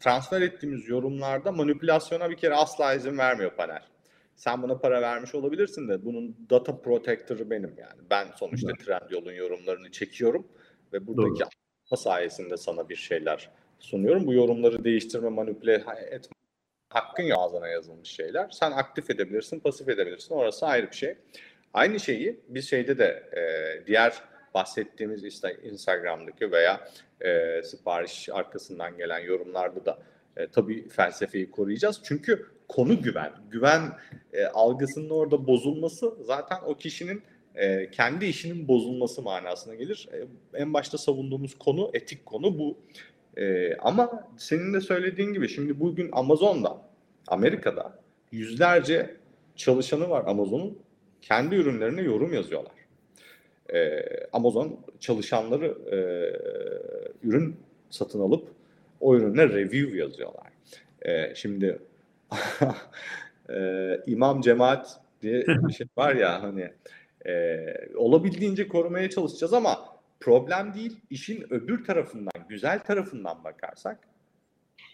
transfer 0.00 0.42
ettiğimiz 0.42 0.88
yorumlarda 0.88 1.52
manipülasyona 1.52 2.30
bir 2.30 2.36
kere 2.36 2.54
asla 2.54 2.94
izin 2.94 3.18
vermiyor 3.18 3.50
panel. 3.50 3.82
Sen 4.36 4.62
buna 4.62 4.78
para 4.78 5.02
vermiş 5.02 5.34
olabilirsin 5.34 5.88
de 5.88 6.04
bunun 6.04 6.36
data 6.50 6.80
protector'ı 6.80 7.50
benim 7.50 7.74
yani. 7.78 8.00
Ben 8.10 8.26
sonuçta 8.36 8.70
evet. 8.70 8.86
Trendyol'un 8.86 9.32
yorumlarını 9.32 9.90
çekiyorum 9.90 10.46
ve 10.92 11.06
buradaki 11.06 11.40
Doğru. 11.90 11.96
sayesinde 11.96 12.56
sana 12.56 12.88
bir 12.88 12.96
şeyler 12.96 13.50
sunuyorum. 13.78 14.26
Bu 14.26 14.34
yorumları 14.34 14.84
değiştirme, 14.84 15.28
manipüle 15.28 15.84
etme 16.10 16.38
hakkın 16.90 17.22
yok 17.22 17.38
ağzına 17.38 17.68
yazılmış 17.68 18.08
şeyler. 18.08 18.48
Sen 18.50 18.70
aktif 18.72 19.10
edebilirsin, 19.10 19.60
pasif 19.60 19.88
edebilirsin. 19.88 20.34
Orası 20.34 20.66
ayrı 20.66 20.90
bir 20.90 20.96
şey. 20.96 21.14
Aynı 21.74 22.00
şeyi 22.00 22.40
biz 22.48 22.68
şeyde 22.68 22.98
de 22.98 23.30
e, 23.36 23.86
diğer 23.86 24.22
bahsettiğimiz 24.58 25.42
Instagram'daki 25.62 26.52
veya 26.52 26.88
e, 27.20 27.62
sipariş 27.62 28.28
arkasından 28.32 28.96
gelen 28.96 29.18
yorumlarda 29.18 29.84
da 29.84 29.98
e, 30.36 30.46
tabii 30.46 30.88
felsefeyi 30.88 31.50
koruyacağız. 31.50 32.00
Çünkü 32.04 32.46
konu 32.68 33.02
güven. 33.02 33.32
Güven 33.50 33.82
e, 34.32 34.44
algısının 34.44 35.10
orada 35.10 35.46
bozulması 35.46 36.14
zaten 36.20 36.58
o 36.66 36.74
kişinin 36.74 37.22
e, 37.54 37.90
kendi 37.90 38.26
işinin 38.26 38.68
bozulması 38.68 39.22
manasına 39.22 39.74
gelir. 39.74 40.08
E, 40.12 40.26
en 40.58 40.74
başta 40.74 40.98
savunduğumuz 40.98 41.58
konu 41.58 41.90
etik 41.94 42.26
konu 42.26 42.58
bu. 42.58 42.78
E, 43.36 43.76
ama 43.76 44.28
senin 44.36 44.74
de 44.74 44.80
söylediğin 44.80 45.32
gibi 45.32 45.48
şimdi 45.48 45.80
bugün 45.80 46.08
Amazon'da, 46.12 46.82
Amerika'da 47.26 47.98
yüzlerce 48.32 49.16
çalışanı 49.56 50.10
var 50.10 50.24
Amazon'un. 50.26 50.78
Kendi 51.22 51.54
ürünlerine 51.54 52.02
yorum 52.02 52.32
yazıyorlar. 52.32 52.77
E, 53.74 54.02
Amazon 54.32 54.80
çalışanları 55.00 55.66
e, 55.66 55.98
ürün 57.26 57.56
satın 57.90 58.20
alıp 58.20 58.48
o 59.00 59.16
ürüne 59.16 59.48
review 59.48 59.96
yazıyorlar. 59.96 60.46
E, 61.02 61.34
şimdi 61.34 61.78
e, 63.50 64.00
imam 64.06 64.40
cemaat 64.40 65.00
diye 65.22 65.44
bir 65.46 65.72
şey 65.72 65.86
var 65.96 66.14
ya 66.14 66.42
hani 66.42 66.70
e, 67.26 67.66
olabildiğince 67.96 68.68
korumaya 68.68 69.10
çalışacağız 69.10 69.52
ama 69.52 69.78
problem 70.20 70.74
değil. 70.74 71.00
İşin 71.10 71.52
öbür 71.52 71.84
tarafından, 71.84 72.48
güzel 72.48 72.78
tarafından 72.78 73.44
bakarsak 73.44 73.98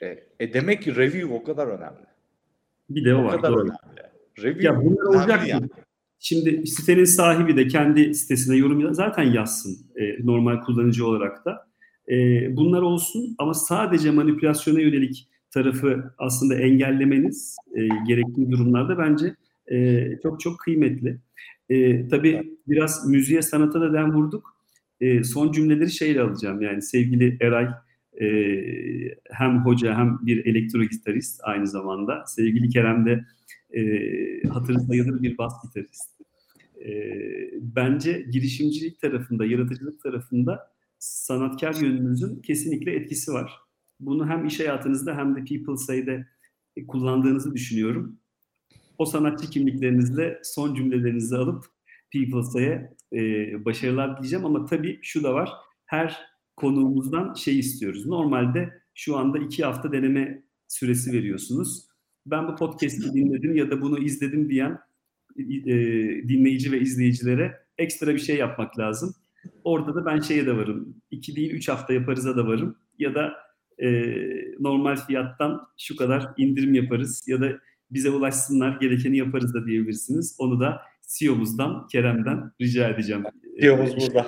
e, 0.03 0.25
e 0.41 0.53
demek 0.53 0.83
ki 0.83 0.97
review 0.97 1.35
o 1.35 1.45
kadar 1.45 1.67
önemli. 1.67 2.07
Bir 2.91 3.05
de 3.05 3.15
o, 3.15 3.19
o 3.19 3.25
var. 3.25 3.37
Kadar 3.37 3.53
doğru. 3.53 3.61
önemli. 3.61 3.79
Review 4.39 4.65
ya 4.65 4.85
bunlar 4.85 5.03
olacak 5.03 5.49
yani. 5.49 5.69
Şimdi 6.27 6.67
sitenin 6.67 7.05
sahibi 7.05 7.57
de 7.57 7.67
kendi 7.67 8.15
sitesine 8.15 8.57
yorum 8.57 8.95
zaten 8.95 9.23
yazsın 9.23 9.77
e, 9.97 10.27
normal 10.27 10.61
kullanıcı 10.61 11.07
olarak 11.07 11.45
da. 11.45 11.67
E, 12.09 12.17
bunlar 12.57 12.83
olsun 12.83 13.35
ama 13.39 13.55
sadece 13.55 14.11
manipülasyona 14.11 14.81
yönelik 14.81 15.29
tarafı 15.51 16.15
aslında 16.19 16.55
engellemeniz 16.55 17.57
e, 17.77 17.89
gerektiği 18.07 18.51
durumlarda 18.51 18.99
bence 18.99 19.35
e, 19.73 20.09
çok 20.23 20.41
çok 20.41 20.59
kıymetli. 20.59 21.19
E, 21.69 22.09
tabii 22.09 22.59
biraz 22.69 23.09
müziğe 23.09 23.43
sanata 23.43 23.81
da 23.81 23.93
den 23.93 24.13
vurduk. 24.15 24.57
E, 25.01 25.25
son 25.25 25.53
cümleleri 25.53 25.91
şeyle 25.91 26.21
alacağım 26.21 26.63
yani 26.63 26.83
sevgili 26.83 27.37
Eray 27.41 27.69
e, 28.21 28.27
hem 29.31 29.65
hoca 29.65 29.95
hem 29.95 30.19
bir 30.23 30.47
elektro 30.47 30.85
gitarist 30.85 31.41
aynı 31.43 31.67
zamanda. 31.67 32.25
Sevgili 32.27 32.69
Kerem 32.69 33.07
de 33.07 33.25
e, 33.75 33.83
hatırı 34.49 34.81
sayılır 34.81 35.23
bir 35.23 35.39
bas 35.39 35.53
gitarist. 35.63 36.14
E, 36.85 36.91
bence 37.61 38.27
girişimcilik 38.31 39.01
tarafında, 39.01 39.47
yaratıcılık 39.47 40.03
tarafında 40.03 40.75
sanatkar 40.99 41.75
yönünüzün 41.75 42.43
kesinlikle 42.43 42.93
etkisi 42.93 43.33
var. 43.33 43.53
Bunu 44.01 44.29
hem 44.29 44.47
iş 44.47 44.61
hayatınızda 44.61 45.17
hem 45.17 45.37
de 45.37 45.45
People 45.45 45.77
Say'de 45.77 46.27
kullandığınızı 46.89 47.55
düşünüyorum. 47.55 48.19
O 48.99 49.05
sanatçı 49.05 49.51
kimliklerinizle 49.51 50.41
son 50.43 50.75
cümlelerinizi 50.75 51.37
alıp 51.37 51.65
People 52.13 52.43
Say'e 52.43 52.95
başarılar 53.65 54.17
dileyeceğim 54.17 54.45
ama 54.45 54.65
tabii 54.65 54.99
şu 55.03 55.23
da 55.23 55.35
var. 55.35 55.51
Her 55.87 56.21
konuğumuzdan 56.57 57.35
şey 57.35 57.59
istiyoruz. 57.59 58.07
Normalde 58.07 58.83
şu 58.95 59.17
anda 59.17 59.39
iki 59.39 59.65
hafta 59.65 59.93
deneme 59.93 60.43
süresi 60.69 61.13
veriyorsunuz. 61.13 61.89
Ben 62.27 62.49
bu 62.49 62.57
podcast'i 62.57 63.13
dinledim 63.15 63.57
ya 63.57 63.71
da 63.71 63.81
bunu 63.81 63.99
izledim 63.99 64.51
diyen 64.51 64.79
e, 65.39 65.75
dinleyici 66.29 66.73
ve 66.73 66.81
izleyicilere 66.81 67.61
ekstra 67.79 68.15
bir 68.15 68.19
şey 68.19 68.37
yapmak 68.37 68.79
lazım. 68.79 69.15
Orada 69.65 69.95
da 69.95 70.07
ben 70.07 70.21
şeye 70.21 70.47
de 70.47 70.57
varım. 70.57 70.97
İki 71.11 71.37
değil 71.37 71.51
üç 71.51 71.69
hafta 71.69 71.93
yaparız'a 71.93 72.37
da 72.37 72.47
varım. 72.47 72.77
Ya 72.99 73.15
da 73.15 73.33
e, 73.83 73.89
normal 74.61 74.97
fiyattan 74.97 75.61
şu 75.79 75.97
kadar 75.97 76.29
indirim 76.37 76.75
yaparız 76.75 77.25
ya 77.29 77.41
da 77.41 77.49
bize 77.91 78.11
ulaşsınlar 78.11 78.81
gerekeni 78.81 79.17
yaparız 79.17 79.55
da 79.55 79.67
diyebilirsiniz. 79.67 80.37
Onu 80.39 80.61
da 80.61 80.83
CEO'muzdan, 81.19 81.87
Kerem'den 81.87 82.53
rica 82.61 82.89
edeceğim. 82.89 83.25
CEO'muz 83.61 83.97
burada. 83.97 84.27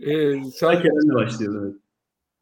ee, 0.00 0.44
sen... 0.54 0.82
Kerem'le 0.82 1.14
başlayalım. 1.14 1.64
Evet. 1.64 1.74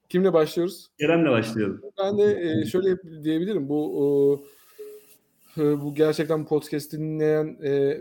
Kimle 0.09 0.33
başlıyoruz? 0.33 0.89
Kerem'le 1.01 1.31
başlayalım. 1.31 1.83
Ben 2.03 2.19
de 2.19 2.41
e, 2.41 2.67
şöyle 2.67 2.97
diyebilirim. 3.25 3.69
Bu 3.69 3.81
e, 4.01 4.07
bu 5.57 5.95
gerçekten 5.95 6.47
podcast 6.47 6.93
dinleyen 6.93 7.59
e, 7.65 8.01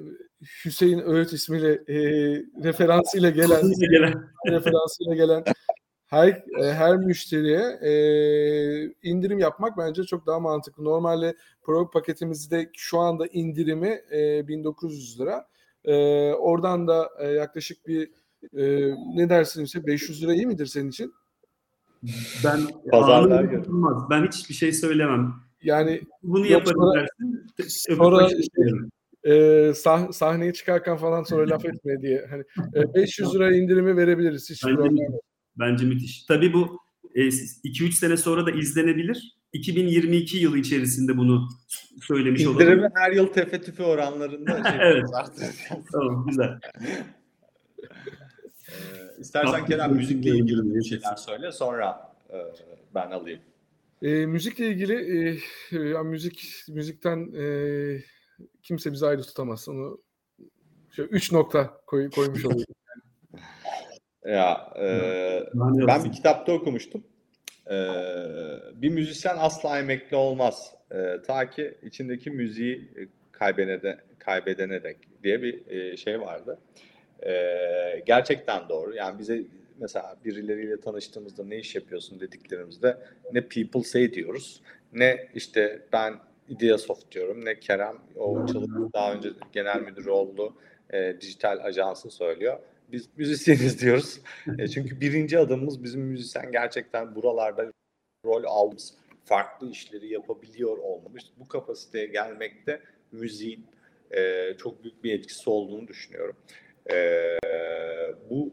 Hüseyin 0.66 1.00
Öğüt 1.00 1.34
ismiyle 1.34 1.72
e, 1.74 1.98
referansıyla 2.64 3.30
gelen, 3.30 3.72
referansıyla 4.48 5.16
gelen 5.16 5.43
her 6.08 6.28
e, 6.28 6.74
her 6.74 6.98
müşteriye 6.98 7.62
e, 7.82 7.91
indirim 9.04 9.39
yapmak 9.39 9.78
bence 9.78 10.04
çok 10.04 10.28
daha 10.28 10.39
mantıklı. 10.39 10.84
Normalde 10.84 11.36
Pro 11.64 11.89
paketimizde 11.89 12.70
şu 12.74 13.00
anda 13.00 13.28
indirimi 13.28 14.02
e, 14.12 14.48
1900 14.48 15.20
lira. 15.20 15.48
E, 15.86 15.93
oradan 16.34 16.88
da 16.88 17.10
e, 17.20 17.28
yaklaşık 17.28 17.88
bir 17.88 18.12
e, 18.58 18.93
ne 19.16 19.30
dersin 19.30 19.64
ise 19.64 19.86
500 19.86 20.24
lira 20.24 20.34
iyi 20.34 20.48
midir 20.48 20.66
senin 20.66 20.89
için? 20.89 21.14
Ben 22.43 22.60
pazarlar 22.91 23.43
Ben 24.10 24.28
hiçbir 24.28 24.54
şey 24.54 24.74
söylemem. 24.74 25.47
Yani 25.64 26.01
bunu 26.24 26.45
yaparım 26.45 26.82
sonra, 26.82 27.05
dersin. 27.58 27.95
Sonra 27.95 28.30
e, 29.24 29.74
sah, 29.74 30.12
sahneye 30.12 30.53
çıkarken 30.53 30.97
falan 30.97 31.24
sonra 31.24 31.49
laf 31.49 31.66
etme 31.66 32.01
diye. 32.01 32.28
Hani 32.30 32.43
e, 32.76 32.93
500 32.95 33.36
lira 33.36 33.55
indirimi 33.55 33.97
verebiliriz 33.97 34.49
hiç 34.49 34.62
problem 34.64 34.95
yok. 34.95 35.24
Bence 35.60 35.86
müthiş. 35.86 36.26
Tabii 36.26 36.53
bu 36.53 36.80
2-3 37.16 37.88
e, 37.88 37.91
sene 37.91 38.18
sonra 38.18 38.45
da 38.45 38.51
izlenebilir. 38.51 39.38
2022 39.53 40.38
yılı 40.38 40.58
içerisinde 40.58 41.18
bunu 41.18 41.49
söylemiş 42.01 42.45
olalım. 42.45 42.62
İndirimi 42.62 42.89
her 42.95 43.12
yıl 43.12 43.28
tefe 43.28 43.62
tüfe 43.62 43.84
oranlarında. 43.84 44.64
Şey 44.72 44.80
evet. 44.82 45.05
tamam 45.91 46.26
güzel. 46.28 46.60
ee, 48.70 49.20
istersen 49.20 49.66
Kerem 49.66 49.93
müzikle 49.93 50.30
ilgili 50.30 50.76
bir 50.76 50.84
şeyler 50.84 51.16
söyle 51.16 51.51
sonra 51.51 52.14
e, 52.30 52.38
ben 52.95 53.12
alayım. 53.12 53.39
E, 54.02 54.26
müzikle 54.26 54.68
ilgili 54.68 54.95
e, 55.72 55.78
ya 55.78 56.04
müzik 56.04 56.64
müzikten 56.70 57.34
e, 57.39 57.45
kimse 58.64 58.91
bizi 58.91 59.06
ayrı 59.06 59.22
tutamaz. 59.22 59.70
Onu 59.70 60.02
şöyle 60.91 61.10
üç 61.10 61.32
nokta 61.32 61.82
koy, 61.86 62.10
koymuş 62.10 62.45
olayım. 62.45 62.66
Ya 64.26 64.74
e, 64.80 65.43
ben 65.88 66.04
bir 66.06 66.12
kitapta 66.12 66.52
okumuştum. 66.52 67.04
E, 67.70 67.76
bir 68.76 68.89
müzisyen 68.89 69.38
asla 69.39 69.80
emekli 69.80 70.18
olmaz. 70.18 70.76
E, 70.91 71.22
ta 71.28 71.50
ki 71.50 71.78
içindeki 71.84 72.32
müziği 72.32 72.91
kaybedene, 73.32 73.98
kaybedene 74.20 74.84
dek 74.84 74.98
diye 75.24 75.41
bir 75.41 75.68
e, 75.68 75.98
şey 75.98 76.22
vardı. 76.22 76.60
E, 77.26 77.34
gerçekten 78.06 78.70
doğru. 78.70 78.95
Yani 78.95 79.20
bize 79.20 79.43
mesela 79.80 80.15
birileriyle 80.25 80.80
tanıştığımızda 80.80 81.43
ne 81.43 81.57
iş 81.57 81.75
yapıyorsun 81.75 82.19
dediklerimizde 82.19 82.97
ne 83.34 83.41
people 83.41 83.84
say 83.84 84.13
diyoruz 84.13 84.61
ne 84.93 85.30
işte 85.34 85.88
ben 85.93 86.13
Ideasoft 86.49 87.11
diyorum 87.11 87.45
ne 87.45 87.59
Kerem 87.59 87.95
o 88.15 88.45
çalıştığı 88.45 88.93
daha 88.93 89.13
önce 89.13 89.30
genel 89.53 89.82
müdür 89.82 90.05
oldu 90.05 90.53
e, 90.93 91.21
dijital 91.21 91.59
ajansı 91.63 92.11
söylüyor 92.11 92.59
biz 92.91 93.09
müzisyeniz 93.17 93.82
diyoruz. 93.82 94.21
e, 94.59 94.67
çünkü 94.67 95.01
birinci 95.01 95.39
adımımız 95.39 95.84
bizim 95.84 96.01
müzisyen 96.01 96.51
gerçekten 96.51 97.15
buralarda 97.15 97.71
rol 98.25 98.43
almış, 98.43 98.84
farklı 99.25 99.69
işleri 99.69 100.13
yapabiliyor 100.13 100.78
olmamış. 100.78 101.23
Bu 101.38 101.47
kapasiteye 101.47 102.05
gelmekte 102.05 102.82
müziğin 103.11 103.65
e, 104.11 104.53
çok 104.57 104.84
büyük 104.84 105.03
bir 105.03 105.13
etkisi 105.13 105.49
olduğunu 105.49 105.88
düşünüyorum. 105.88 106.36
E, 106.91 106.97
bu 108.30 108.51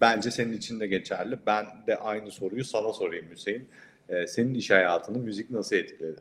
bence 0.00 0.30
senin 0.30 0.52
için 0.52 0.80
de 0.80 0.86
geçerli. 0.86 1.38
Ben 1.46 1.66
de 1.86 1.96
aynı 1.96 2.30
soruyu 2.30 2.64
sana 2.64 2.92
sorayım 2.92 3.26
Hüseyin. 3.30 3.68
E, 4.08 4.26
senin 4.26 4.54
iş 4.54 4.70
hayatını 4.70 5.18
müzik 5.18 5.50
nasıl 5.50 5.76
etkiledi? 5.76 6.20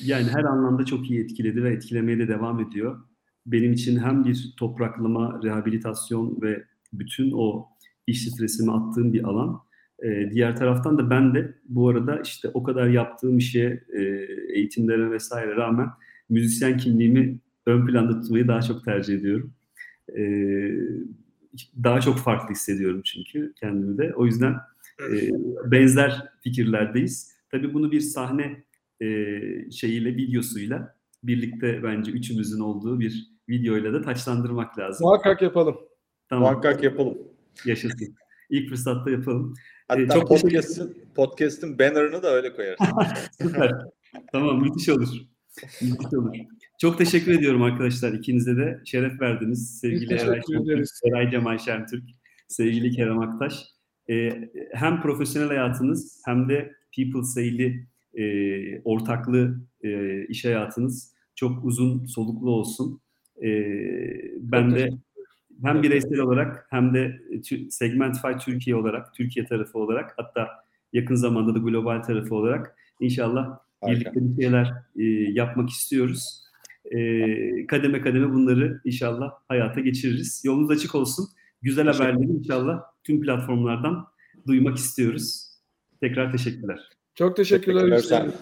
yani 0.00 0.26
her 0.28 0.44
anlamda 0.44 0.84
çok 0.84 1.10
iyi 1.10 1.24
etkiledi 1.24 1.64
ve 1.64 1.72
etkilemeye 1.72 2.18
de 2.18 2.28
devam 2.28 2.60
ediyor. 2.60 3.00
Benim 3.46 3.72
için 3.72 3.98
hem 3.98 4.24
bir 4.24 4.54
topraklama, 4.56 5.40
rehabilitasyon 5.44 6.38
ve 6.42 6.64
bütün 6.92 7.32
o 7.34 7.68
iş 8.06 8.28
stresimi 8.28 8.72
attığım 8.72 9.12
bir 9.12 9.24
alan. 9.24 9.60
Ee, 10.02 10.30
diğer 10.30 10.56
taraftan 10.56 10.98
da 10.98 11.10
ben 11.10 11.34
de 11.34 11.54
bu 11.68 11.88
arada 11.88 12.20
işte 12.20 12.48
o 12.54 12.62
kadar 12.62 12.88
yaptığım 12.88 13.38
işe, 13.38 13.84
e, 13.92 14.02
eğitimlere 14.54 15.10
vesaire 15.10 15.56
rağmen 15.56 15.88
müzisyen 16.28 16.76
kimliğimi 16.76 17.38
ön 17.66 17.86
planda 17.86 18.20
tutmayı 18.20 18.48
daha 18.48 18.62
çok 18.62 18.84
tercih 18.84 19.14
ediyorum. 19.14 19.54
Ee, 20.18 20.70
daha 21.84 22.00
çok 22.00 22.18
farklı 22.18 22.54
hissediyorum 22.54 23.02
çünkü 23.04 23.52
kendimi 23.60 23.98
de. 23.98 24.14
O 24.16 24.26
yüzden 24.26 24.56
e, 25.00 25.30
benzer 25.64 26.28
fikirlerdeyiz. 26.40 27.34
Tabii 27.50 27.74
bunu 27.74 27.92
bir 27.92 28.00
sahne 28.00 28.64
e, 29.00 29.06
şeyiyle, 29.70 30.16
videosuyla 30.16 30.96
birlikte 31.22 31.82
bence 31.82 32.10
üçümüzün 32.10 32.60
olduğu 32.60 33.00
bir 33.00 33.30
videoyla 33.48 33.92
da 33.92 34.02
taçlandırmak 34.02 34.78
lazım. 34.78 35.06
Muhakkak 35.06 35.42
yapalım. 35.42 35.76
Tamam. 36.28 36.42
Muhakkak 36.42 36.82
yapalım. 36.82 37.18
Yaşasın. 37.64 38.14
İlk 38.50 38.68
fırsatta 38.68 39.10
yapalım. 39.10 39.54
Hatta 39.88 40.02
ee, 40.02 40.08
çok 40.08 40.28
podcast'in, 40.28 41.04
podcast'in 41.14 41.78
banner'ını 41.78 42.22
da 42.22 42.28
öyle 42.28 42.52
koyarız. 42.52 42.78
Süper. 43.40 43.72
tamam 44.32 44.60
müthiş 44.62 44.88
olur. 44.88 45.08
Müthiş 45.82 46.14
olur. 46.14 46.34
Çok 46.80 46.98
teşekkür 46.98 47.32
ediyorum 47.38 47.62
arkadaşlar. 47.62 48.12
İkinize 48.12 48.56
de 48.56 48.80
şeref 48.84 49.20
verdiniz. 49.20 49.80
Sevgili 49.80 50.14
Eray, 50.14 50.40
Eray 51.04 51.30
Cemal 51.30 51.58
Şentürk, 51.58 52.04
sevgili 52.48 52.90
Kerem 52.90 53.18
Aktaş. 53.18 53.64
Ee, 54.10 54.50
hem 54.72 55.02
profesyonel 55.02 55.48
hayatınız 55.48 56.22
hem 56.24 56.48
de 56.48 56.72
People 56.96 57.22
Sale'i 57.22 57.86
e, 58.14 58.80
ortaklı 58.82 59.60
e, 59.84 60.22
iş 60.26 60.44
hayatınız 60.44 61.14
çok 61.34 61.64
uzun 61.64 62.06
soluklu 62.06 62.50
olsun. 62.50 63.00
E, 63.42 63.48
ben 64.38 64.74
de 64.74 64.90
hem 65.62 65.82
bireysel 65.82 66.18
olarak 66.18 66.66
hem 66.70 66.94
de 66.94 67.20
Segmentify 67.70 68.32
Türkiye 68.40 68.76
olarak, 68.76 69.14
Türkiye 69.14 69.46
tarafı 69.46 69.78
olarak 69.78 70.14
hatta 70.16 70.48
yakın 70.92 71.14
zamanda 71.14 71.54
da 71.54 71.58
global 71.58 72.02
tarafı 72.02 72.34
olarak 72.34 72.76
inşallah 73.00 73.58
Harika. 73.80 74.00
birlikte 74.00 74.38
bir 74.38 74.42
şeyler 74.42 74.72
e, 74.96 75.02
yapmak 75.32 75.70
istiyoruz. 75.70 76.43
E, 76.90 77.66
kademe 77.66 78.00
kademe 78.00 78.32
bunları 78.32 78.80
inşallah 78.84 79.30
hayata 79.48 79.80
geçiririz. 79.80 80.42
Yolunuz 80.44 80.70
açık 80.70 80.94
olsun. 80.94 81.26
Güzel 81.62 81.86
haberleri 81.86 82.30
inşallah 82.30 82.80
tüm 83.04 83.20
platformlardan 83.20 84.06
duymak 84.46 84.76
istiyoruz. 84.76 85.50
Tekrar 86.00 86.32
teşekkürler. 86.32 86.88
Çok 87.14 87.36
teşekkürler. 87.36 87.96
teşekkürler 87.96 88.32